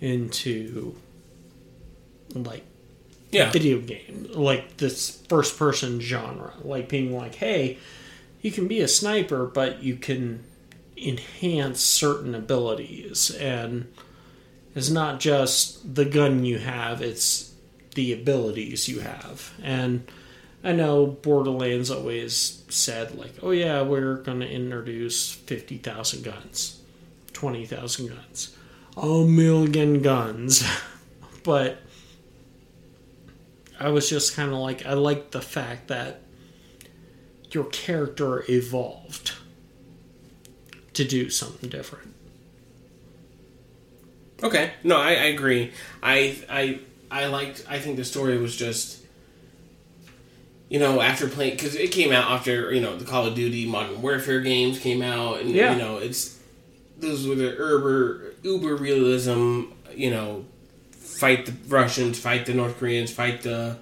[0.03, 0.95] into
[2.35, 2.65] like
[3.31, 3.51] Yeah.
[3.51, 6.53] video game like this first person genre.
[6.63, 7.79] Like being like hey
[8.43, 10.45] you can be a sniper but you can
[10.97, 13.31] enhance certain abilities.
[13.31, 13.91] And
[14.75, 17.53] it's not just the gun you have it's
[17.95, 19.53] the abilities you have.
[19.63, 20.11] And
[20.65, 26.81] i know borderlands always said like oh yeah we're going to introduce 50,000 guns
[27.33, 28.57] 20,000 guns
[28.97, 30.65] a million guns.
[31.45, 31.79] but
[33.81, 36.21] I was just kind of like, I like the fact that
[37.51, 39.33] your character evolved
[40.95, 42.15] to do something different.
[44.43, 45.71] Okay, no, I, I agree.
[46.03, 47.65] I I I liked.
[47.69, 48.99] I think the story was just,
[50.69, 53.67] you know, after playing because it came out after you know the Call of Duty
[53.67, 55.75] Modern Warfare games came out, and Yeah.
[55.75, 56.41] you know it's
[56.99, 59.63] those were the uber uber realism.
[59.95, 60.45] You know,
[60.91, 63.79] fight the Russians, fight the North Koreans, fight the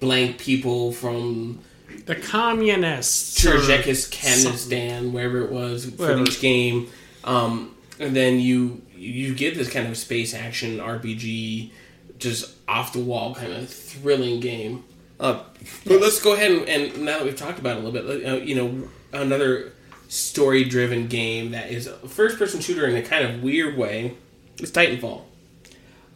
[0.00, 1.60] blank people from
[2.06, 3.42] The communists.
[3.44, 6.88] Kyrgyzstan, wherever it was for each game,
[7.24, 11.70] um, and then you you get this kind of space action RPG,
[12.18, 14.84] just off the wall kind of thrilling game.
[15.20, 15.42] Uh,
[15.86, 18.26] but let's go ahead and, and now that we've talked about it a little bit,
[18.26, 19.72] uh, you know, another
[20.08, 24.14] story driven game that is a first person shooter in a kind of weird way
[24.60, 25.22] is Titanfall.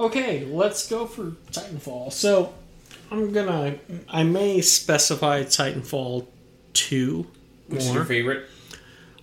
[0.01, 2.13] Okay, let's go for Titanfall.
[2.13, 2.55] So,
[3.11, 3.79] I'm gonna.
[4.09, 6.27] I may specify Titanfall
[6.75, 7.27] 2
[7.69, 8.49] Which is your favorite?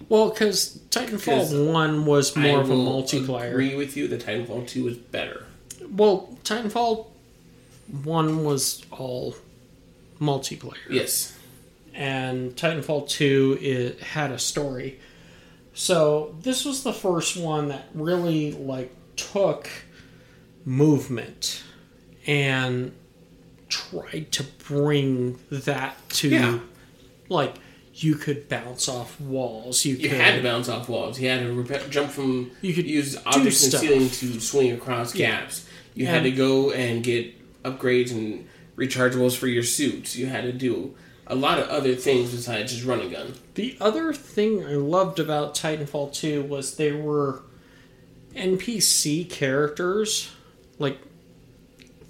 [0.09, 3.51] Well, because Titanfall 1 was more I of a multiplayer.
[3.51, 5.45] Agree with you that Titanfall two is better.
[5.89, 7.07] Well, Titanfall
[8.03, 9.35] 1 was all
[10.19, 10.75] multiplayer.
[10.89, 11.34] Yes.
[11.95, 14.99] And Titanfall 2 it had a story.
[15.73, 19.69] So this was the first one that really like took
[20.65, 21.63] movement
[22.27, 22.91] and
[23.69, 26.59] tried to bring that to Yeah.
[27.29, 27.55] like
[27.93, 29.85] you could bounce off walls.
[29.85, 31.19] You, You could had to bounce off walls.
[31.19, 32.51] You had to rep- jump from.
[32.61, 35.31] You could use objects in the ceiling to swing across Yeah.
[35.41, 35.65] gaps.
[35.93, 40.15] You had to go and get upgrades and rechargeables for your suits.
[40.17, 40.93] You had to do
[41.27, 43.33] a lot of other things besides just run a gun.
[43.55, 47.41] The other thing I loved about Titanfall 2 was there were
[48.35, 50.31] NPC characters
[50.77, 50.99] like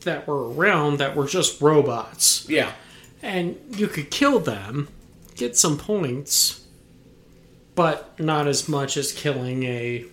[0.02, 2.48] that were around that were just robots.
[2.50, 2.72] Yeah,
[3.22, 4.88] And you could kill them,
[5.36, 6.64] get some points,
[7.74, 10.06] but not as much as killing a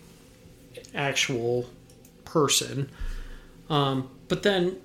[0.95, 1.69] actual
[2.25, 2.91] person.
[3.69, 4.77] Um, but then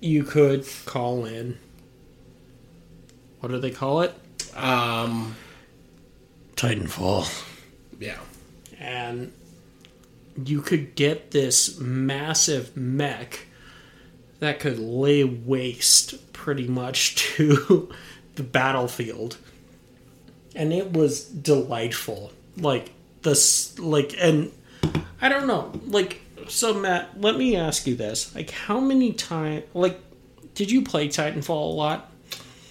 [0.00, 1.58] you could call in
[3.44, 4.14] what do they call it?
[4.56, 5.36] um,
[6.56, 7.44] Titanfall.
[8.00, 8.18] yeah,
[8.80, 9.32] and
[10.46, 13.46] you could get this massive mech
[14.38, 17.92] that could lay waste pretty much to
[18.36, 19.36] the battlefield.
[20.54, 22.32] And it was delightful.
[22.56, 24.52] Like this like and
[25.20, 25.70] i don't know.
[25.86, 28.34] Like so matt let me ask you this.
[28.34, 30.00] Like how many times like
[30.54, 32.10] did you play titanfall a lot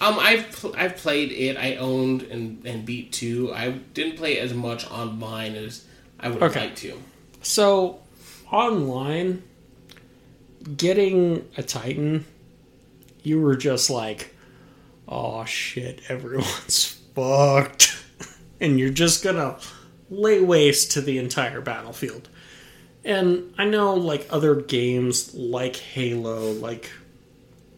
[0.04, 1.56] Um, I've pl- I've played it.
[1.58, 3.54] I owned and, and beat two.
[3.54, 5.86] I didn't play as much online as
[6.20, 6.66] I would have Okay.
[6.68, 7.02] liked to.
[7.42, 8.00] So,
[8.52, 9.44] online,
[10.78, 12.26] getting a Titan,
[13.24, 14.36] you were just like,
[15.08, 17.96] oh shit, everyone's fucked.
[18.60, 19.58] and you're just gonna
[20.10, 22.30] lay waste to the entire battlefield.
[23.06, 26.89] And I know, like, other games like Halo, like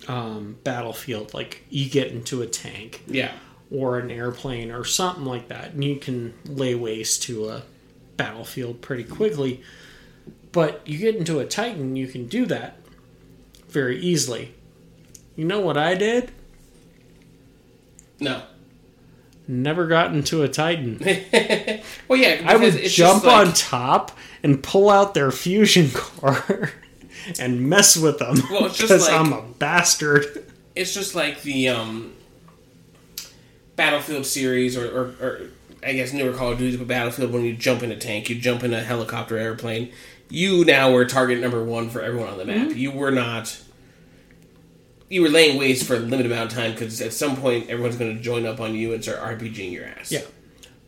[0.07, 3.31] um, Battlefield, like, you get into a tank Yeah,
[3.71, 7.63] or an airplane or something like that, and you can lay waste to a
[8.17, 9.61] battlefield pretty quickly.
[10.51, 12.77] But you get into a Titan, you can do that
[13.69, 14.53] very easily.
[15.35, 16.31] You know what I did?
[18.19, 18.41] no.
[19.47, 20.99] Never got into a Titan.
[22.07, 26.71] Well, yeah, I would jump like- on top and pull out their fusion core
[27.39, 30.45] and mess with them Well, it's just because like- I'm a bastard.
[30.75, 32.13] it's just like the um,
[33.75, 35.41] Battlefield series, or, or, or
[35.83, 38.35] I guess newer Call of Duty, but Battlefield when you jump in a tank, you
[38.39, 39.91] jump in a helicopter, airplane.
[40.29, 42.69] You now were target number one for everyone on the map.
[42.69, 42.77] Mm-hmm.
[42.77, 43.59] You were not.
[45.07, 47.95] You were laying waste for a limited amount of time because at some point everyone's
[47.97, 50.11] going to join up on you and start RPGing your ass.
[50.11, 50.21] Yeah.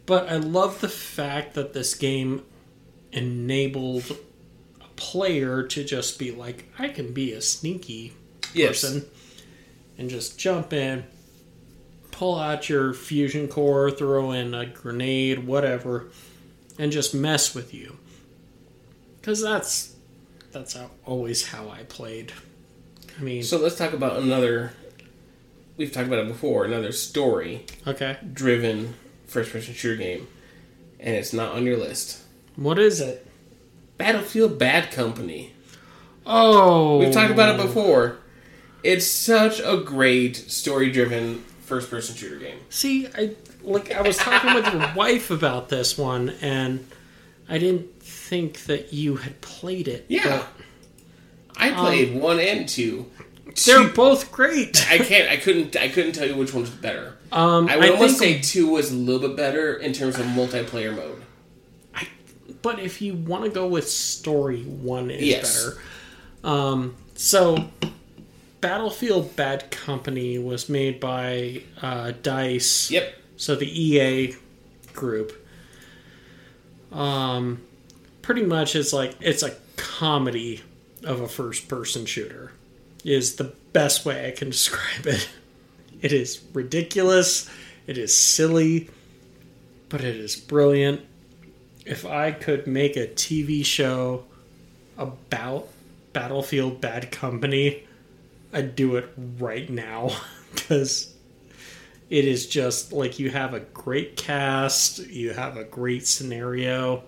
[0.08, 2.44] But I love the fact that this game
[3.12, 4.16] enabled a
[4.98, 8.14] player to just be like, I can be a sneaky
[8.54, 8.82] Yes.
[8.82, 9.06] person
[9.98, 11.06] and just jump in,
[12.12, 16.08] pull out your fusion core, throw in a grenade, whatever,
[16.78, 17.98] and just mess with you.
[19.22, 19.94] Because that's
[20.52, 22.32] that's how, always how I played.
[23.20, 24.74] I mean, So let's talk about another.
[25.76, 26.66] We've talked about it before.
[26.66, 28.96] Another story okay, driven
[29.28, 30.28] first person shooter game,
[31.00, 32.20] and it's not on your list.
[32.56, 33.27] what is it?
[33.98, 35.54] Battlefield Bad Company.
[36.26, 38.18] Oh, We've talked about it before.
[38.84, 42.60] It's such a great story driven first person shooter game.
[42.70, 46.88] See, I like I was talking with your wife about this one, and
[47.50, 50.06] I didn't think that you had played it.
[50.10, 50.46] Yeah.
[51.58, 53.08] I played one and two.
[53.66, 54.86] they're Two- both great.
[54.92, 55.30] I can't.
[55.30, 55.76] I couldn't.
[55.76, 57.16] I couldn't tell you which one was better.
[57.32, 60.26] Um, I would I almost say two was a little bit better in terms of
[60.28, 61.22] multiplayer mode.
[62.62, 65.64] But if you want to go with story, one is Yes.
[65.66, 65.82] better.
[66.44, 67.70] Um, so,
[68.62, 72.90] Battlefield Bad Company was made by uh, Dice.
[72.92, 73.14] Yep.
[73.38, 74.36] So the EA
[74.94, 75.34] group.
[76.92, 77.62] Um,
[78.22, 80.62] pretty much it's like it's a comedy
[81.04, 82.52] of a first-person shooter.
[83.04, 85.30] Is the best way I can describe it.
[86.02, 87.50] It is ridiculous.
[87.86, 88.90] It is silly,
[89.90, 91.02] but it is brilliant.
[91.88, 94.26] If I could make a TV show
[94.98, 95.70] about
[96.12, 97.88] Battlefield Bad Company,
[98.52, 99.10] I'd do it
[99.40, 100.12] right now
[100.54, 101.14] because
[102.10, 107.04] it is just like you have a great cast, you have a great scenario.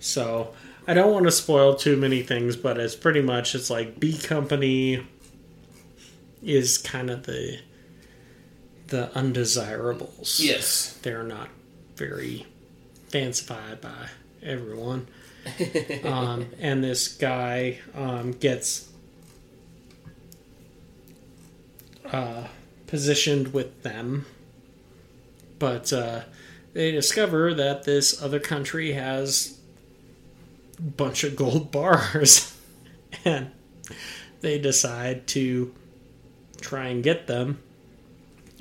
[0.00, 0.52] So
[0.88, 4.18] I don't want to spoil too many things, but it's pretty much it's like B
[4.18, 5.06] Company
[6.42, 7.60] is kind of the
[8.88, 10.40] the undesirables.
[10.40, 10.98] Yes.
[11.02, 11.50] They're not
[11.94, 12.46] very
[13.10, 14.08] fancified by
[14.42, 15.08] everyone.
[16.04, 18.88] um, and this guy um, gets
[22.12, 22.44] uh,
[22.86, 24.26] positioned with them,
[25.58, 26.22] but uh,
[26.72, 29.58] they discover that this other country has
[30.78, 32.56] a bunch of gold bars,
[33.24, 33.50] and
[34.40, 35.74] they decide to
[36.60, 37.58] try and get them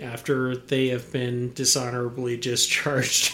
[0.02, 3.34] after they have been dishonorably discharged.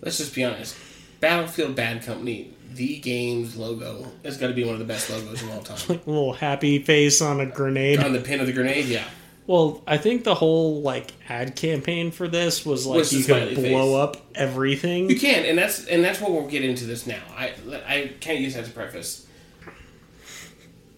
[0.00, 0.76] Let's just be honest.
[1.20, 5.42] Battlefield Bad Company, the game's logo, has got to be one of the best logos
[5.42, 5.78] of all time.
[5.88, 7.98] like a little happy face on a grenade.
[7.98, 9.04] On the pin of the grenade, yeah.
[9.48, 13.54] Well, I think the whole like ad campaign for this was like Was you could
[13.54, 14.16] blow face.
[14.18, 15.08] up everything.
[15.08, 17.22] You can, and that's and that's what we'll get into this now.
[17.34, 17.54] I
[17.86, 19.26] I can't use that as a preface.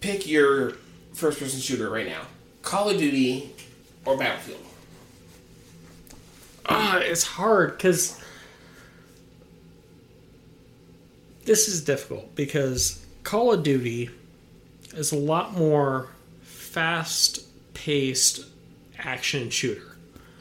[0.01, 0.73] Pick your
[1.13, 2.23] first person shooter right now:
[2.61, 3.55] Call of Duty
[4.03, 4.59] or Battlefield.
[6.65, 8.20] Ah, it's hard because
[11.51, 14.09] this is difficult because Call of Duty
[14.95, 16.07] is a lot more
[16.43, 18.45] fast-paced
[18.97, 19.97] action shooter.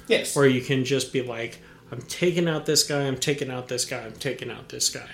[0.06, 0.36] Yes.
[0.36, 1.58] where you can just be like,
[1.90, 5.11] I'm taking out this guy, I'm taking out this guy, I'm taking out this guy.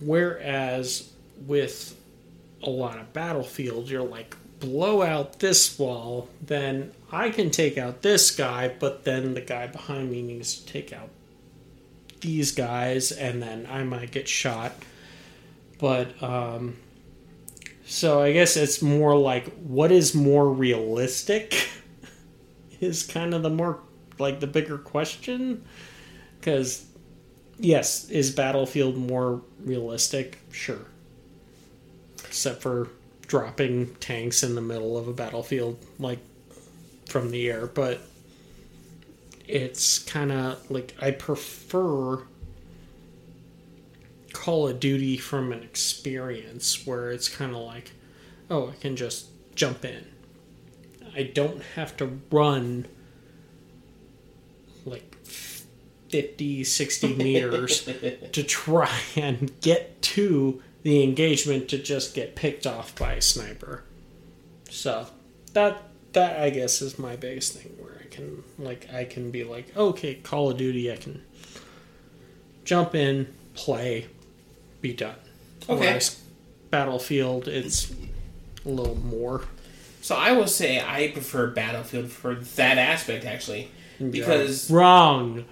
[0.00, 1.12] Whereas
[1.46, 1.96] with
[2.60, 8.02] a lot of Battlefield, you're like, blow out this wall, then I can take out
[8.02, 11.10] this guy, but then the guy behind me needs to take out
[12.20, 14.72] these guys, and then I might get shot.
[15.78, 16.76] But, um,
[17.84, 21.68] so I guess it's more like, what is more realistic?
[22.80, 23.80] is kind of the more
[24.18, 25.64] like the bigger question
[26.38, 26.86] because
[27.58, 30.86] yes is battlefield more realistic sure
[32.24, 32.88] except for
[33.26, 36.18] dropping tanks in the middle of a battlefield like
[37.08, 38.00] from the air but
[39.46, 42.22] it's kind of like i prefer
[44.34, 47.92] call of duty from an experience where it's kind of like
[48.50, 50.04] oh i can just jump in
[51.16, 52.86] I don't have to run
[54.84, 57.88] like 50, 60 meters
[58.32, 63.84] to try and get to the engagement to just get picked off by a sniper.
[64.70, 65.06] So
[65.52, 65.82] that
[66.12, 69.74] that I guess is my biggest thing where I can like I can be like,
[69.76, 71.22] okay, Call of Duty, I can
[72.64, 74.08] jump in, play,
[74.84, 75.16] be done.
[75.66, 75.80] Okay.
[75.80, 76.20] Whereas
[76.70, 77.90] Battlefield, it's
[78.66, 79.42] a little more.
[80.02, 85.46] So I will say I prefer Battlefield for that aspect actually, because wrong.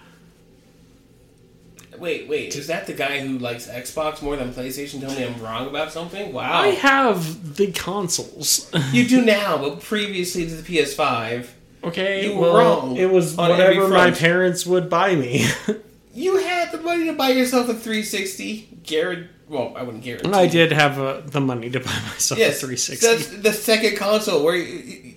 [1.96, 5.00] wait, wait, is that the guy who likes Xbox more than PlayStation?
[5.00, 6.34] Tell me I'm wrong about something.
[6.34, 8.70] Wow, I have the consoles.
[8.92, 11.46] you do now, but previously to the PS5,
[11.84, 15.46] okay, You were well, wrong it was whatever my parents would buy me.
[16.12, 18.80] you had the money to buy yourself a 360.
[18.82, 20.30] Garrett, well, I wouldn't guarantee.
[20.32, 23.06] I did have uh, the money to buy myself Yes, a 360.
[23.06, 25.14] That's the second console where you,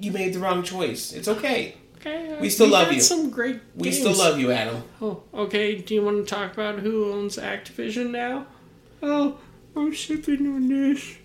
[0.00, 1.12] you made the wrong choice.
[1.12, 1.76] It's okay.
[1.98, 3.00] okay, uh, we still love had you.
[3.00, 3.60] Some great.
[3.76, 3.98] We games.
[3.98, 4.82] still love you, Adam.
[5.00, 5.76] Oh, okay.
[5.76, 8.46] Do you want to talk about who owns Activision now?
[9.02, 9.38] Oh,
[9.76, 11.16] I'm sipping on this.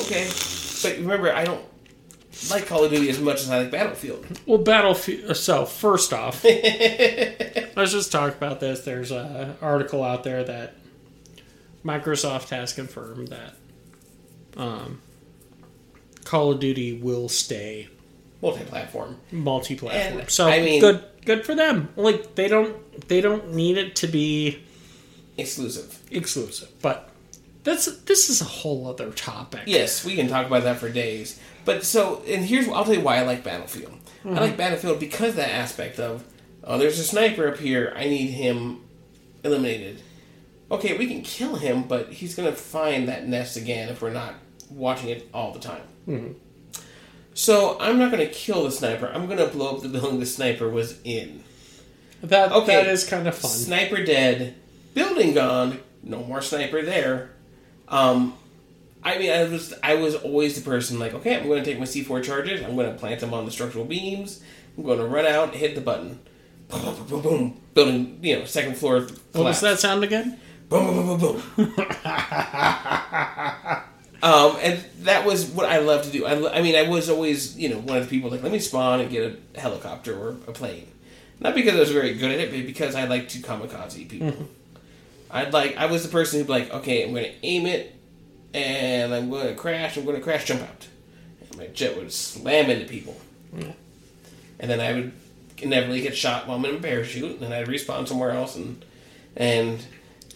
[0.00, 0.28] Okay,
[0.82, 1.64] but remember, I don't
[2.50, 4.26] like Call of Duty as much as I like Battlefield.
[4.46, 5.36] Well, Battlefield.
[5.36, 8.80] So first off, let's just talk about this.
[8.82, 10.74] There's an article out there that
[11.84, 13.54] Microsoft has confirmed that
[14.56, 15.00] um,
[16.24, 17.88] Call of Duty will stay
[18.42, 19.16] Multi-platform.
[19.32, 20.20] multi-platform.
[20.20, 21.88] And, so I mean- good, good for them.
[21.96, 22.76] Like they don't,
[23.08, 24.62] they don't need it to be
[25.36, 26.00] exclusive.
[26.10, 26.68] exclusive.
[26.82, 27.10] But
[27.64, 29.62] that's this is a whole other topic.
[29.66, 31.38] Yes, we can talk about that for days.
[31.64, 33.92] But so, and here's I'll tell you why I like Battlefield.
[34.24, 34.38] I mm-hmm.
[34.38, 36.24] like Battlefield because of that aspect of,
[36.64, 37.92] oh, there's a sniper up here.
[37.94, 38.80] I need him
[39.44, 40.02] eliminated.
[40.70, 44.34] Okay, we can kill him, but he's gonna find that nest again if we're not
[44.70, 45.82] watching it all the time.
[46.06, 46.32] Mm-hmm.
[47.34, 49.06] So I'm not gonna kill the sniper.
[49.06, 51.44] I'm gonna blow up the building the sniper was in.
[52.22, 52.74] That Okay.
[52.74, 53.50] that is kind of fun.
[53.50, 54.54] Sniper dead,
[54.94, 57.30] building gone, no more sniper there.
[57.88, 58.34] Um,
[59.02, 61.78] I mean, I was I was always the person like, okay, I'm going to take
[61.78, 64.42] my C4 charges, I'm going to plant them on the structural beams,
[64.76, 66.20] I'm going to run out, hit the button,
[66.68, 69.06] boom, boom, boom, boom, building, you know, second floor.
[69.32, 70.38] What was that sound again?
[70.68, 71.72] Boom, boom, boom, boom, boom.
[74.22, 76.26] um, and that was what I love to do.
[76.26, 78.58] I, I mean, I was always, you know, one of the people like, let me
[78.58, 80.88] spawn and get a helicopter or a plane.
[81.40, 84.48] Not because I was very good at it, but because I like to kamikaze people.
[85.30, 87.94] I'd like, I was the person who'd be like, okay, I'm going to aim it,
[88.54, 89.96] and I'm going to crash.
[89.96, 90.86] I'm going to crash jump out.
[91.40, 93.14] And my jet would slam into people,
[93.54, 93.70] hmm.
[94.58, 95.12] and then I would
[95.58, 98.84] inevitably get shot while I'm in a parachute, and then I'd respawn somewhere else and
[99.36, 99.84] and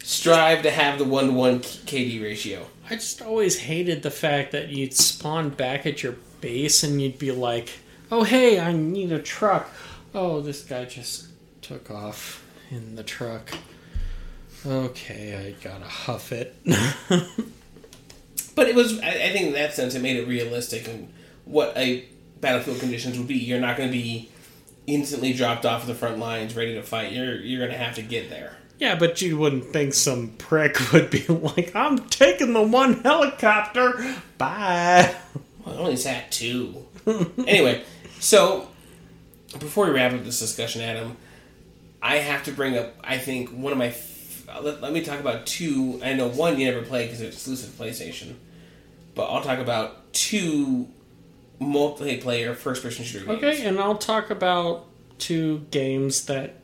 [0.03, 2.67] strive to have the one to one KD ratio.
[2.91, 7.19] I just always hated the fact that you'd spawn back at your base and you'd
[7.19, 7.71] be like,
[8.11, 9.71] "Oh hey, I need a truck."
[10.15, 11.29] Oh, this guy just
[11.63, 13.53] took off in the truck.
[14.65, 16.55] Okay, I gotta huff it.
[18.55, 21.11] But it was, I, I think, in that sense, it made it realistic and
[21.47, 22.05] what a
[22.43, 23.37] battlefield conditions would be.
[23.37, 24.29] You're not going to be
[24.87, 27.13] instantly dropped off the front lines, ready to fight.
[27.13, 28.57] You're you're going to have to get there.
[28.79, 34.17] yeah, but you wouldn't think some prick would be like, "I'm taking the one helicopter."
[34.37, 35.15] Bye.
[35.65, 36.85] Well, I only sat two.
[37.07, 37.83] anyway,
[38.21, 38.69] so
[39.59, 41.17] before we wrap up this discussion, Adam,
[42.03, 42.97] I have to bring up.
[43.03, 43.95] I think one of my.
[44.57, 46.01] F- Let, let me talk about two.
[46.05, 48.35] I know one you never played because it's exclusive to PlayStation,
[49.15, 50.89] but I'll talk about two
[51.61, 53.39] multiplayer first-person shooter games.
[53.43, 54.87] Okay, and I'll talk about
[55.19, 56.57] two games that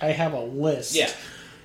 [0.00, 0.94] I have a list.
[0.94, 1.10] Yeah.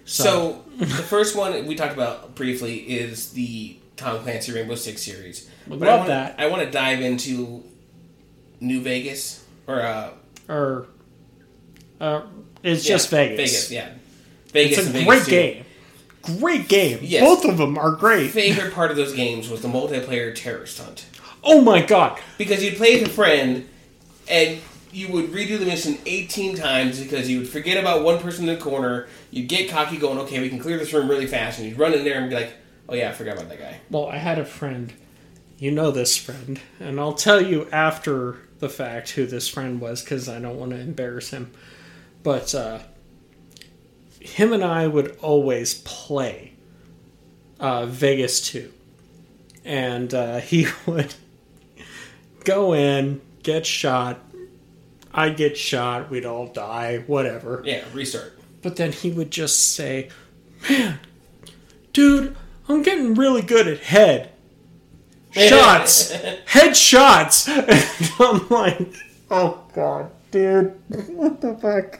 [0.05, 5.49] So the first one we talked about briefly is the Tom Clancy Rainbow Six series.
[5.67, 6.35] Would But I love wanna- that.
[6.37, 7.63] I want to dive into
[8.59, 10.11] New Vegas or uh,
[10.47, 10.87] or
[11.99, 12.21] uh,
[12.61, 13.37] it's yeah, just Vegas.
[13.37, 13.89] Vegas, yeah.
[14.55, 15.31] Vegas It's a Vegas great too.
[15.31, 15.65] game.
[16.39, 16.99] Great game.
[17.03, 17.23] Yes.
[17.23, 18.31] Both of them are great.
[18.31, 21.05] Favorite part of those games was the multiplayer terrorist hunt
[21.43, 22.19] Oh my god.
[22.39, 23.67] because you'd play with a friend
[24.27, 24.59] and
[24.91, 28.55] you would redo the mission 18 times because you would forget about one person in
[28.55, 29.07] the corner.
[29.29, 31.93] You'd get cocky, going, "Okay, we can clear this room really fast," and you'd run
[31.93, 32.53] in there and be like,
[32.89, 34.93] "Oh yeah, I forgot about that guy." Well, I had a friend.
[35.59, 40.01] You know this friend, and I'll tell you after the fact who this friend was
[40.01, 41.51] because I don't want to embarrass him.
[42.23, 42.79] But uh,
[44.25, 46.53] him and I would always play
[47.59, 48.71] uh, Vegas 2.
[49.63, 51.15] And uh, he would
[52.43, 54.19] go in, get shot.
[55.13, 56.09] I'd get shot.
[56.09, 57.61] We'd all die, whatever.
[57.65, 58.37] Yeah, restart.
[58.61, 60.09] But then he would just say,
[60.69, 60.99] Man,
[61.93, 62.35] dude,
[62.67, 64.31] I'm getting really good at head.
[65.31, 66.11] Shots!
[66.45, 67.47] head shots!
[67.49, 68.93] And I'm like,
[69.29, 70.73] Oh god, dude.
[71.09, 71.99] What the fuck?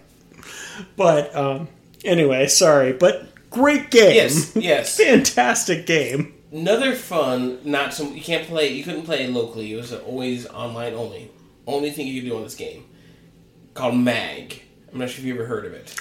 [0.95, 1.67] But, um,
[2.05, 2.93] anyway, sorry.
[2.93, 4.15] But great game.
[4.15, 4.97] Yes, yes.
[5.03, 6.33] Fantastic game.
[6.51, 8.69] Another fun, not some you can't play.
[8.69, 9.73] You couldn't play locally.
[9.73, 11.31] It was always online only.
[11.67, 12.85] Only thing you could do on this game
[13.73, 14.61] called Mag.
[14.93, 15.93] I'm not sure if you ever heard of it.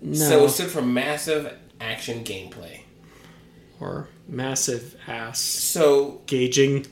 [0.00, 0.14] No.
[0.14, 2.80] So it stood for Massive Action Gameplay.
[3.80, 6.86] or massive ass So gauging.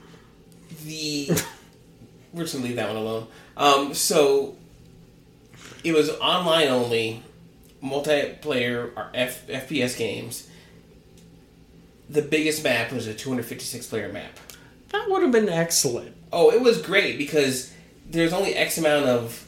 [0.84, 1.28] the
[2.32, 3.26] we're just gonna leave that one alone.
[3.57, 4.57] Um, so
[5.84, 7.22] it was online only,
[7.83, 10.49] multiplayer or F- FPS games.
[12.09, 14.39] The biggest map was a 256 player map.
[14.91, 16.16] That would have been excellent.
[16.33, 17.72] Oh, it was great because
[18.09, 19.47] there's only X amount of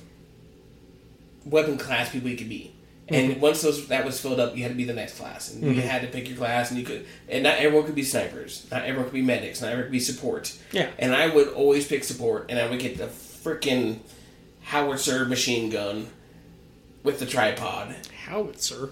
[1.45, 2.73] weapon class people you could be.
[3.09, 3.41] And mm-hmm.
[3.41, 5.71] once those that was filled up, you had to be the next class, and you
[5.71, 5.81] mm-hmm.
[5.81, 8.83] had to pick your class, and you could, and not everyone could be snipers, not
[8.85, 10.57] everyone could be medics, not everyone could be support.
[10.71, 10.89] Yeah.
[10.99, 13.99] And I would always pick support, and I would get the freaking
[14.63, 16.09] howitzer machine gun
[17.03, 17.95] with the tripod.
[18.27, 18.91] Howitzer.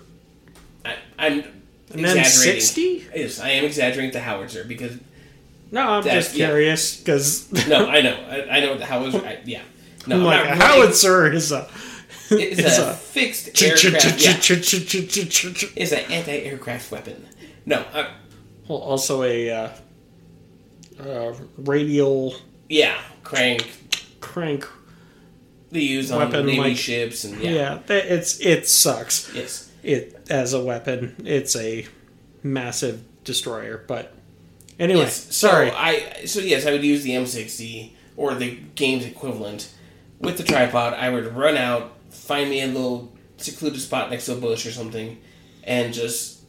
[0.84, 1.32] I, I'm
[1.92, 2.61] And then exaggerating.
[2.61, 3.06] 60?
[3.14, 4.98] Yes, I am exaggerating the howitzer because
[5.70, 9.24] No, I'm That's- just curious because no, I know, I, I know the howitzer.
[9.24, 9.62] I, yeah,
[10.06, 11.68] no, I'm like a really- howitzer is a
[12.30, 13.84] It's a, fixed aircraft.
[14.20, 14.38] Yeah, well,
[15.76, 17.26] it's an anti-aircraft weapon.
[17.66, 18.08] No, uh,
[18.68, 19.70] also a uh,
[21.00, 22.34] uh, radial
[22.68, 23.68] yeah, crank.
[24.20, 24.66] crank.
[25.72, 27.78] They use on Weapon, Navy like- ships and Yeah, yeah.
[27.88, 29.32] it's it sucks.
[29.34, 29.70] Yes.
[29.82, 31.14] it as a weapon.
[31.24, 31.86] It's a
[32.42, 33.84] massive destroyer.
[33.86, 34.12] But
[34.78, 35.70] anyway, Yes, so sorry.
[35.70, 39.70] I so yes, I would use the M60 or the game's equivalent
[40.18, 40.94] with the tripod.
[40.94, 44.72] I would run out, find me a little secluded spot next to a bush or
[44.72, 45.18] something,
[45.64, 46.40] and just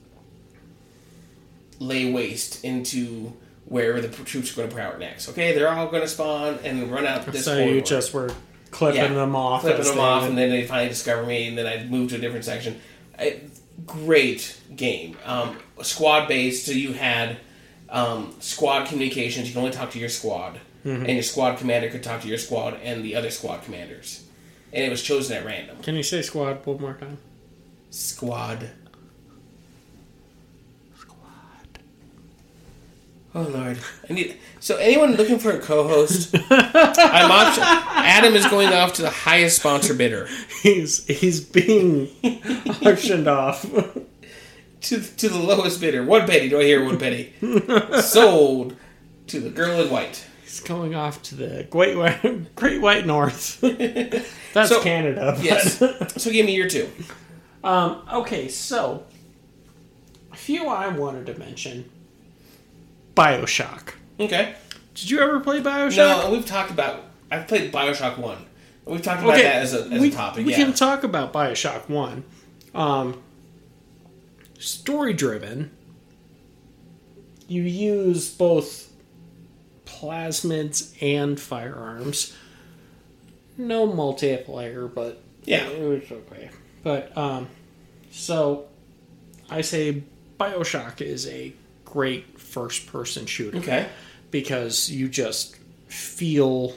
[1.80, 3.34] lay waste into
[3.66, 5.30] wherever the troops are going to out next.
[5.30, 7.76] Okay, they're all going to spawn and run out this so corridor.
[7.76, 8.30] you just were
[8.72, 11.68] clipping Yeah, them off, clipping them off, and then they finally discover me, and then
[11.68, 12.80] I move to a different section.
[13.20, 13.42] I,
[13.86, 16.66] great game, um, squad based.
[16.66, 17.38] So you had
[17.90, 19.48] um, squad communications.
[19.48, 21.06] You can only talk to your squad, Mm-hmm.
[21.06, 24.26] and your squad commander could talk to your squad and the other squad commanders,
[24.74, 25.78] and it was chosen at random.
[25.84, 27.20] Can you say squad one more time?
[27.92, 28.70] Squad.
[33.34, 33.80] Oh lord!
[34.10, 36.36] I need so anyone looking for a co-host.
[36.50, 37.64] I'm option.
[37.64, 40.28] Adam is going off to the highest sponsor bidder.
[40.62, 42.10] He's he's being
[42.86, 43.62] auctioned off.
[43.62, 46.04] to to the lowest bidder.
[46.04, 46.50] One penny.
[46.50, 47.32] Do I hear one penny?
[48.02, 48.76] Sold
[49.28, 50.26] to the girl in white.
[50.44, 53.62] He's going off to the Great White, Great White North.
[54.54, 55.36] That's So- Canada.
[55.38, 55.78] but- Yes.
[56.22, 56.90] so give me your two.
[57.64, 59.06] Um, okay, so
[60.34, 61.90] a few I wanted to mention.
[63.22, 63.94] Bioshock.
[64.20, 64.56] Okay.
[64.96, 65.98] Did you ever play Bioshock?
[65.98, 67.04] No, we've talked about.
[67.30, 68.46] I've played Bioshock One.
[68.86, 70.46] We've talked about that as a as we, a topic.
[70.46, 70.58] we yeah.
[70.64, 72.24] can talk about Bioshock One.
[72.74, 73.22] Um,
[74.60, 75.72] story driven.
[77.48, 78.92] You use both
[79.86, 82.36] plasmids and firearms.
[83.58, 85.68] No multiplayer, but Yeah.
[85.68, 86.50] it was okay.
[86.82, 87.50] But um,
[88.10, 88.66] so
[89.50, 90.04] I say
[90.40, 91.54] Bioshock is a
[91.92, 93.90] great first person shooter okay.
[94.32, 96.74] because you just feel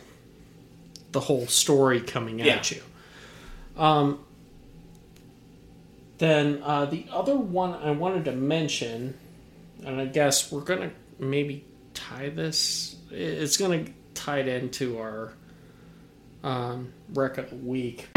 [1.13, 2.83] the whole story coming at you.
[3.77, 4.19] Um,
[6.19, 9.17] then uh, the other one I wanted to mention,
[9.85, 10.91] and I guess we're gonna
[11.21, 12.97] maybe tie this.
[13.11, 13.85] It's gonna
[14.15, 15.33] tie it into our
[16.43, 18.09] um, rec of the week.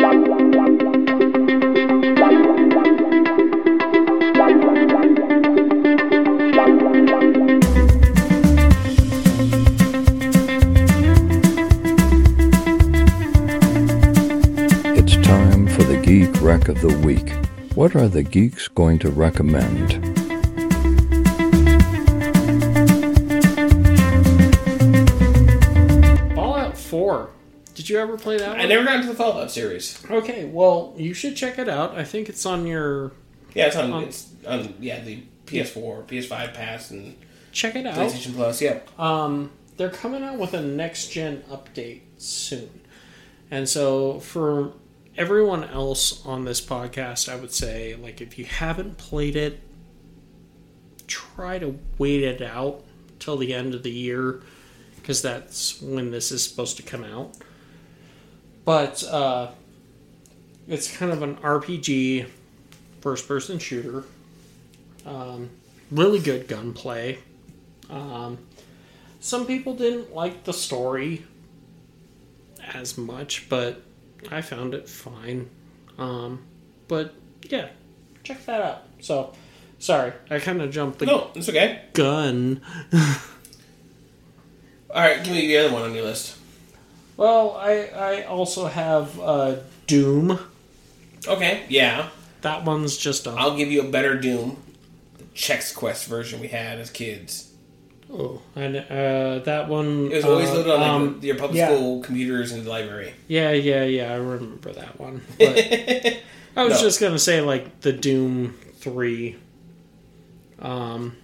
[16.65, 17.29] The of the Week.
[17.75, 19.93] What are the geeks going to recommend?
[26.35, 27.29] Fallout Four.
[27.75, 28.49] Did you ever play that?
[28.49, 28.59] One?
[28.59, 30.03] I never got into the Fallout series.
[30.09, 31.95] Okay, well, you should check it out.
[31.97, 33.11] I think it's on your.
[33.53, 33.93] Yeah, it's on.
[33.93, 34.73] Um, it's on.
[34.79, 37.15] Yeah, the PS4, PS5 Pass, and
[37.51, 37.95] Check it out.
[37.95, 38.61] PlayStation Plus.
[38.61, 38.79] Yeah.
[38.97, 42.81] Um, they're coming out with a next gen update soon.
[43.49, 44.73] And so for
[45.17, 49.59] everyone else on this podcast, I would say like if you haven't played it,
[51.07, 52.83] try to wait it out
[53.19, 54.41] till the end of the year
[54.97, 57.35] because that's when this is supposed to come out.
[58.63, 59.51] But uh,
[60.67, 62.27] it's kind of an RPG
[63.01, 64.03] first person shooter.
[65.05, 65.49] Um,
[65.89, 67.19] really good gunplay.
[67.89, 68.37] Um,
[69.21, 71.25] some people didn't like the story
[72.73, 73.81] as much, but
[74.31, 75.49] I found it fine.
[75.97, 76.43] Um,
[76.87, 77.13] but
[77.49, 77.69] yeah,
[78.23, 78.83] check that out.
[78.99, 79.33] So,
[79.79, 81.83] sorry, I kind of jumped the No, it's okay.
[81.93, 82.61] gun.
[84.89, 86.37] All right, give me the other one on your list.
[87.17, 89.55] Well, I I also have uh,
[89.85, 90.39] Doom.
[91.27, 91.65] Okay.
[91.67, 92.09] Yeah,
[92.41, 94.57] That one's just a I'll give you a better Doom.
[95.17, 97.51] The Chex Quest version we had as kids.
[98.11, 100.11] Oh, and uh, that one.
[100.11, 101.67] It was always uh, loaded on like, um, your public yeah.
[101.67, 103.13] school computers in the library.
[103.27, 104.11] Yeah, yeah, yeah.
[104.13, 105.21] I remember that one.
[105.37, 105.57] But
[106.55, 106.81] I was No.
[106.81, 109.35] just gonna say, like the Doom Three,
[110.59, 111.15] um,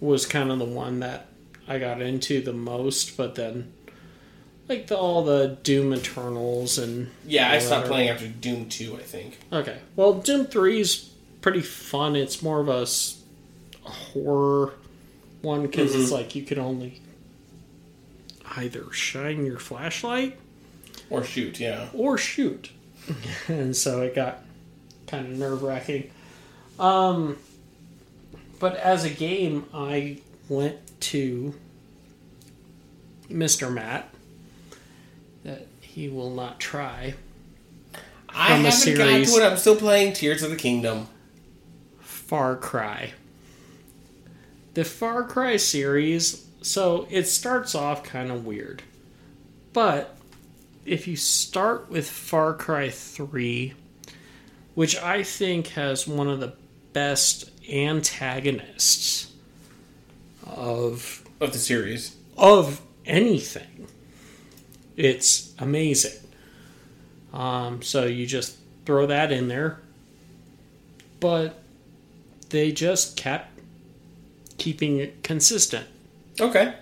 [0.00, 1.26] was kind of the one that
[1.68, 3.16] I got into the most.
[3.16, 3.72] But then,
[4.68, 9.02] like the, all the Doom Eternals and Yeah, I stopped playing after Doom 2, I
[9.02, 9.38] think.
[9.52, 11.10] Okay, well, Doom Three is
[11.40, 12.16] pretty fun.
[12.16, 12.86] It's more of a
[13.88, 14.74] horror
[15.46, 17.00] one because it's like you can only
[18.56, 20.38] either shine your flashlight
[21.10, 21.88] Or shoot, yeah.
[21.94, 22.70] or shoot.
[23.48, 24.42] and so it got
[25.06, 26.10] kind of nerve wracking.
[26.78, 27.36] Um,
[28.58, 30.18] but as a game, I
[30.48, 31.54] went to
[33.30, 33.72] Mr.
[33.72, 34.12] Matt
[35.44, 37.14] that he will not try.
[38.28, 39.32] I haven't series.
[39.32, 39.46] to it.
[39.46, 41.06] I'm still playing Tears of the Kingdom.
[42.00, 43.12] Far Cry.
[44.76, 48.82] The Far Cry series, so it starts off kind of weird.
[49.72, 50.18] But
[50.84, 53.72] if you start with Far Cry 3,
[54.74, 56.52] which I think has one of the
[56.92, 59.32] best antagonists
[60.44, 62.14] of Of the series.
[62.36, 63.88] of anything.
[64.94, 66.20] It's amazing.
[67.32, 69.80] Um, so you just throw that in there.
[71.18, 71.62] But
[72.50, 73.55] they just kept
[74.66, 75.86] keeping it consistent.
[76.40, 76.74] Okay.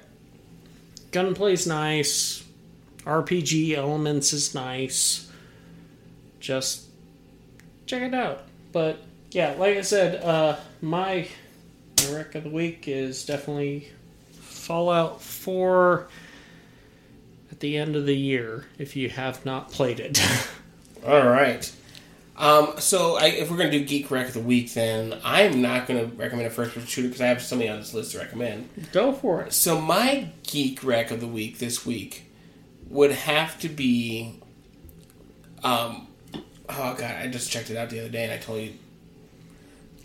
[1.12, 2.42] Gunplay's nice.
[3.00, 5.30] RPG elements is nice.
[6.40, 6.86] Just
[7.84, 8.44] check it out.
[8.72, 11.28] But yeah, like I said, uh, my
[12.10, 13.88] rec of the week is definitely
[14.32, 16.08] Fallout 4
[17.50, 20.26] at the end of the year if you have not played it.
[21.06, 21.70] All right.
[22.36, 25.62] Um, so I, if we're going to do Geek Rec of the Week, then I'm
[25.62, 28.18] not going to recommend a first-person shooter because I have something on this list to
[28.18, 28.68] recommend.
[28.92, 29.52] Go for it.
[29.52, 32.30] So my Geek Rec of the Week this week
[32.88, 34.40] would have to be...
[35.62, 36.08] Um,
[36.68, 38.78] oh, God, I just checked it out the other day and I totally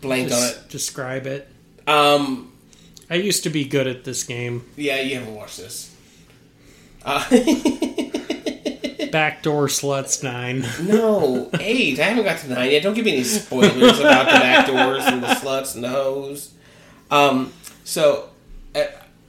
[0.01, 0.69] blanked on it.
[0.69, 1.49] Describe it.
[1.87, 2.53] Um,
[3.09, 4.65] I used to be good at this game.
[4.75, 5.95] yeah, you haven't watched this.
[7.03, 7.25] Uh,
[9.11, 10.87] Backdoor Sluts 9.
[10.87, 11.99] no, eight.
[11.99, 12.83] I haven't got to nine yet.
[12.83, 16.53] Don't give me any spoilers about the back doors and the sluts and the hoes.
[17.11, 17.51] Um,
[17.83, 18.29] so
[18.75, 18.83] uh,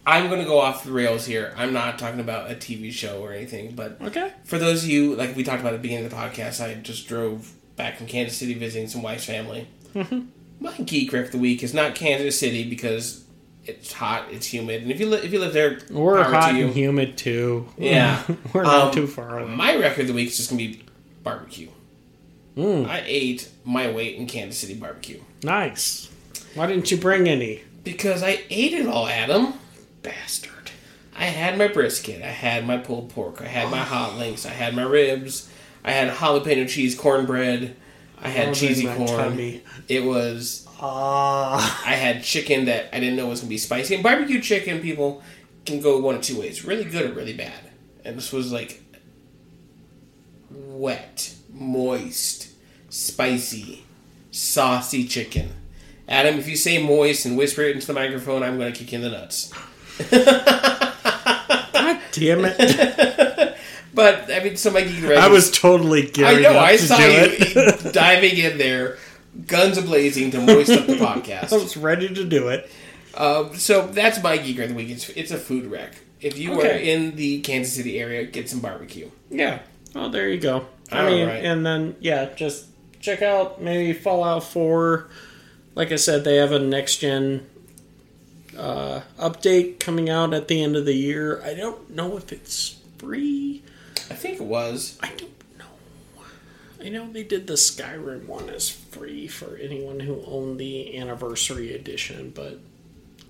[0.06, 1.54] I'm going to go off the rails here.
[1.56, 4.32] I'm not talking about a TV show or anything, but Okay.
[4.44, 6.74] for those of you, like we talked about at the beginning of the podcast, I
[6.74, 9.66] just drove back from Kansas City visiting some wife's family.
[10.60, 13.24] My geek rec of the week is not Kansas City because
[13.70, 16.70] it's hot, it's humid, and if you li- if you live there, We're hot and
[16.72, 17.68] humid too.
[17.78, 18.22] Yeah.
[18.52, 19.46] We're not Um, too far.
[19.46, 20.82] My record of the week is just gonna be
[21.22, 21.68] barbecue.
[22.56, 22.86] Mm.
[22.88, 26.10] I ate my weight in Kansas City barbecue Nice.
[26.54, 27.62] Why didn't you bring any?
[27.84, 29.54] because I ate it all, Adam.
[30.02, 30.70] Bastard.
[31.16, 34.50] I had my brisket, I had my pulled pork, I had my hot links, I
[34.50, 35.50] had my ribs,
[35.84, 37.76] I had jalapeno cheese cornbread,
[38.22, 39.06] I had Oh, cheesy corn.
[39.08, 39.62] tummy.
[39.88, 41.82] It was Ah.
[41.86, 43.94] I had chicken that I didn't know was gonna be spicy.
[43.94, 45.22] And barbecue chicken, people
[45.66, 47.70] can go one of two ways: really good or really bad.
[48.04, 48.82] And this was like
[50.50, 52.50] wet, moist,
[52.88, 53.84] spicy,
[54.30, 55.52] saucy chicken.
[56.08, 58.98] Adam, if you say moist and whisper it into the microphone, I'm gonna kick you
[58.98, 59.52] in the nuts.
[60.10, 63.56] God damn it.
[63.92, 66.58] But I mean, so my geek I was totally I know.
[66.58, 68.98] I saw you diving in there,
[69.46, 71.52] guns a blazing to moist up the podcast.
[71.52, 72.70] I was ready to do it.
[73.16, 74.90] Um, so that's my geek of the week.
[74.90, 75.94] It's, it's a food rec.
[76.20, 79.10] If you are in the Kansas City area, get some barbecue.
[79.30, 79.60] Yeah.
[79.94, 80.66] Oh, there you go.
[80.92, 81.44] I All mean, right.
[81.44, 82.66] and then yeah, just
[83.00, 85.08] check out maybe Fallout Four.
[85.74, 87.46] Like I said, they have a next gen
[88.56, 91.42] uh, update coming out at the end of the year.
[91.44, 93.62] I don't know if it's free.
[94.10, 94.98] I think it was.
[95.02, 95.30] I don't.
[96.82, 101.74] I know they did the Skyrim one as free for anyone who owned the anniversary
[101.74, 102.58] edition, but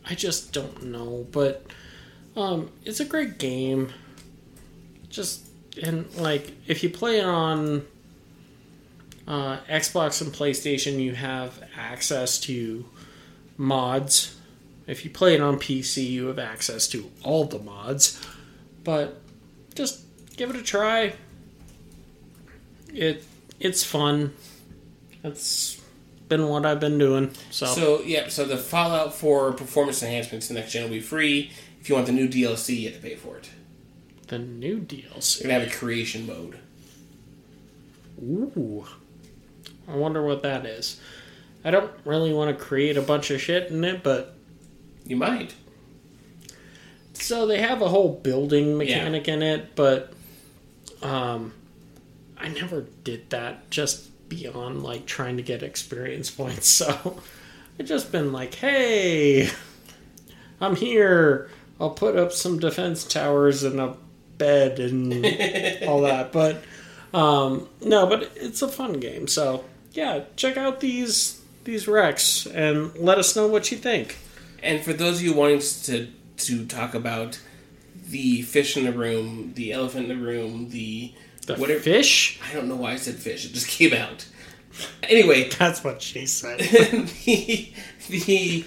[0.08, 1.26] I just don't know.
[1.30, 1.66] But
[2.36, 3.92] um, it's a great game.
[5.08, 5.46] Just
[5.82, 7.86] and like if you play it on
[9.26, 12.84] uh, Xbox and PlayStation, you have access to
[13.56, 14.36] mods.
[14.86, 18.20] If you play it on PC, you have access to all the mods.
[18.84, 19.20] But
[19.74, 20.02] just
[20.36, 21.14] give it a try.
[22.92, 23.24] It
[23.60, 24.34] it's fun.
[25.22, 25.80] That's
[26.28, 27.32] been what I've been doing.
[27.50, 31.50] So, So yeah, so the Fallout 4 performance enhancements the next gen will be free.
[31.80, 33.50] If you want the new DLC, you have to pay for it.
[34.28, 35.40] the new DLC.
[35.42, 36.58] You're gonna have a creation mode.
[38.22, 38.84] Ooh.
[39.88, 41.00] I wonder what that is.
[41.64, 44.36] I don't really want to create a bunch of shit in it, but
[45.04, 45.54] You might.
[47.12, 50.12] so they have a whole building mechanic in it, but
[51.02, 51.52] um
[52.40, 56.68] I never did that just beyond like trying to get experience points.
[56.86, 57.20] So
[57.78, 59.50] I've just been like, "Hey,
[60.60, 61.50] I'm here.
[61.80, 63.96] I'll put up some defense towers and a
[64.38, 66.62] bed and all that." But
[67.12, 69.26] um no, but it's a fun game.
[69.26, 74.18] So, yeah, check out these these recs and let us know what you think.
[74.62, 77.40] And for those of you wanting to to talk about
[78.08, 81.14] the fish in the room, the elephant in the room, the
[81.46, 82.38] The whatever fish?
[82.48, 83.44] I don't know why I said fish.
[83.46, 84.26] It just came out.
[85.02, 86.58] Anyway, That's what she said.
[87.24, 87.72] the,
[88.08, 88.64] the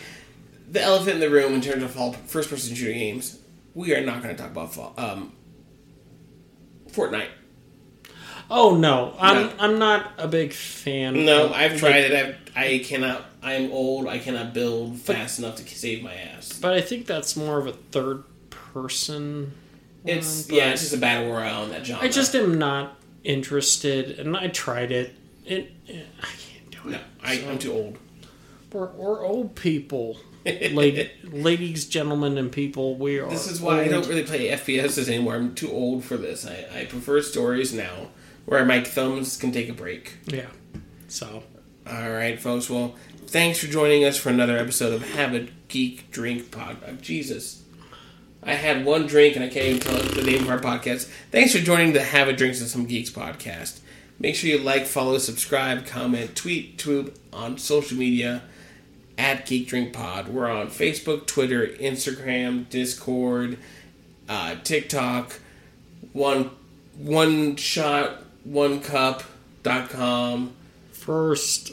[0.72, 3.40] the elephant in the room in terms of all first person shooter games.
[3.76, 5.34] We are not going to talk about fall, um,
[6.92, 7.30] Fortnite.
[8.52, 9.54] Oh no, I'm No.
[9.60, 11.26] I'm not a big fan.
[11.26, 12.14] No, of- I've like, tried it.
[12.56, 13.26] I've, I cannot.
[13.42, 14.08] I am old.
[14.08, 16.60] I cannot build fast enough to save my ass.
[16.62, 19.54] but I think that's more of a third person.
[20.06, 22.04] It's yeah, it's just a battle royale in that genre.
[22.04, 25.16] I just am not interested, and I tried it.
[25.46, 26.28] It, eh, I
[26.72, 27.98] can't No, I, I'm too old.
[28.72, 32.96] We're, we're old people, lady, ladies, gentlemen, and people.
[32.96, 33.30] We are.
[33.30, 35.36] This is why I don't really play FPSs anymore.
[35.36, 36.46] I'm too old for this.
[36.46, 38.08] I, I prefer stories now,
[38.46, 40.16] where my thumbs can take a break.
[40.26, 40.48] Yeah.
[41.08, 41.44] So
[41.88, 42.70] All right, folks.
[42.70, 42.96] Well,
[43.28, 46.78] thanks for joining us for another episode of Have a Geek Drink Pod.
[46.88, 47.63] oh, Jesus.
[48.46, 51.10] I had one drink and I can't even tell the name of our podcast.
[51.32, 53.80] Thanks for joining the Have a Drinks and Some Geeks podcast.
[54.20, 58.44] Make sure you like, follow, subscribe, comment, tweet, tweet on social media
[59.18, 60.28] at Geek Drink Pod.
[60.28, 63.58] We're on Facebook, Twitter, Instagram, Discord,
[64.28, 65.40] uh, TikTok,
[66.14, 66.52] one
[66.98, 69.24] one shot, one cup
[69.64, 70.54] dot com.
[70.92, 71.72] first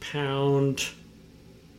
[0.00, 0.88] pound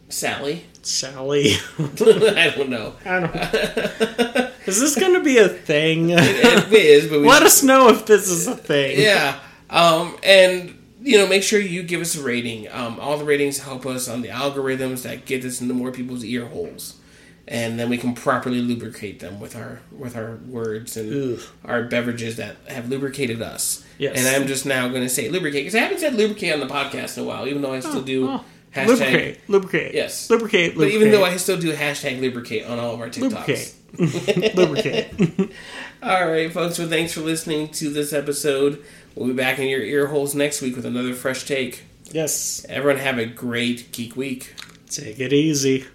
[0.09, 0.65] Sally.
[0.81, 1.53] Sally.
[1.79, 2.95] I don't know.
[3.05, 3.35] I don't.
[4.67, 6.09] Is this going to be a thing?
[6.11, 8.99] It is, but Let us know if this is a thing.
[8.99, 9.39] yeah.
[9.69, 12.67] Um, and you know, make sure you give us a rating.
[12.71, 16.23] Um, all the ratings help us on the algorithms that get us into more people's
[16.23, 16.99] ear holes,
[17.47, 21.45] and then we can properly lubricate them with our with our words and Ugh.
[21.63, 23.85] our beverages that have lubricated us.
[23.99, 24.17] Yes.
[24.17, 26.73] And I'm just now going to say lubricate because I haven't said lubricate on the
[26.73, 28.45] podcast in a while, even though I still do oh.
[28.75, 28.87] Hashtag.
[28.87, 29.39] Lubricate.
[29.47, 29.93] Lubricate.
[29.93, 30.29] Yes.
[30.29, 30.73] Lubricate.
[30.73, 31.01] But lubricate.
[31.01, 33.75] even though I still do hashtag lubricate on all of our TikToks.
[33.97, 34.55] Lubricate.
[34.55, 35.51] lubricate.
[36.03, 36.77] All right, folks.
[36.77, 38.83] Well, thanks for listening to this episode.
[39.15, 41.83] We'll be back in your ear holes next week with another fresh take.
[42.11, 42.65] Yes.
[42.69, 44.53] Everyone have a great geek week.
[44.89, 45.85] Take it easy.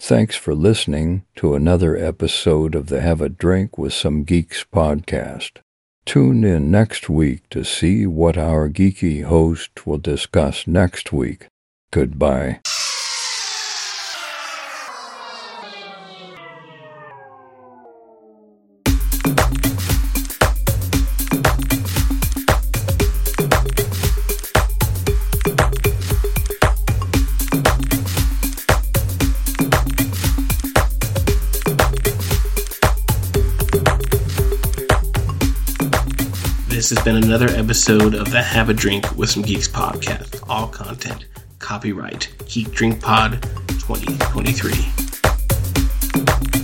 [0.00, 5.58] Thanks for listening to another episode of the Have a Drink with Some Geeks podcast.
[6.06, 11.46] Tune in next week to see what our geeky host will discuss next week.
[11.92, 12.60] Goodbye.
[36.68, 40.40] This has been another episode of the Have a Drink with Some Geeks podcast.
[40.48, 41.29] All content
[41.70, 46.59] copyright Geek Drink Pod 2023.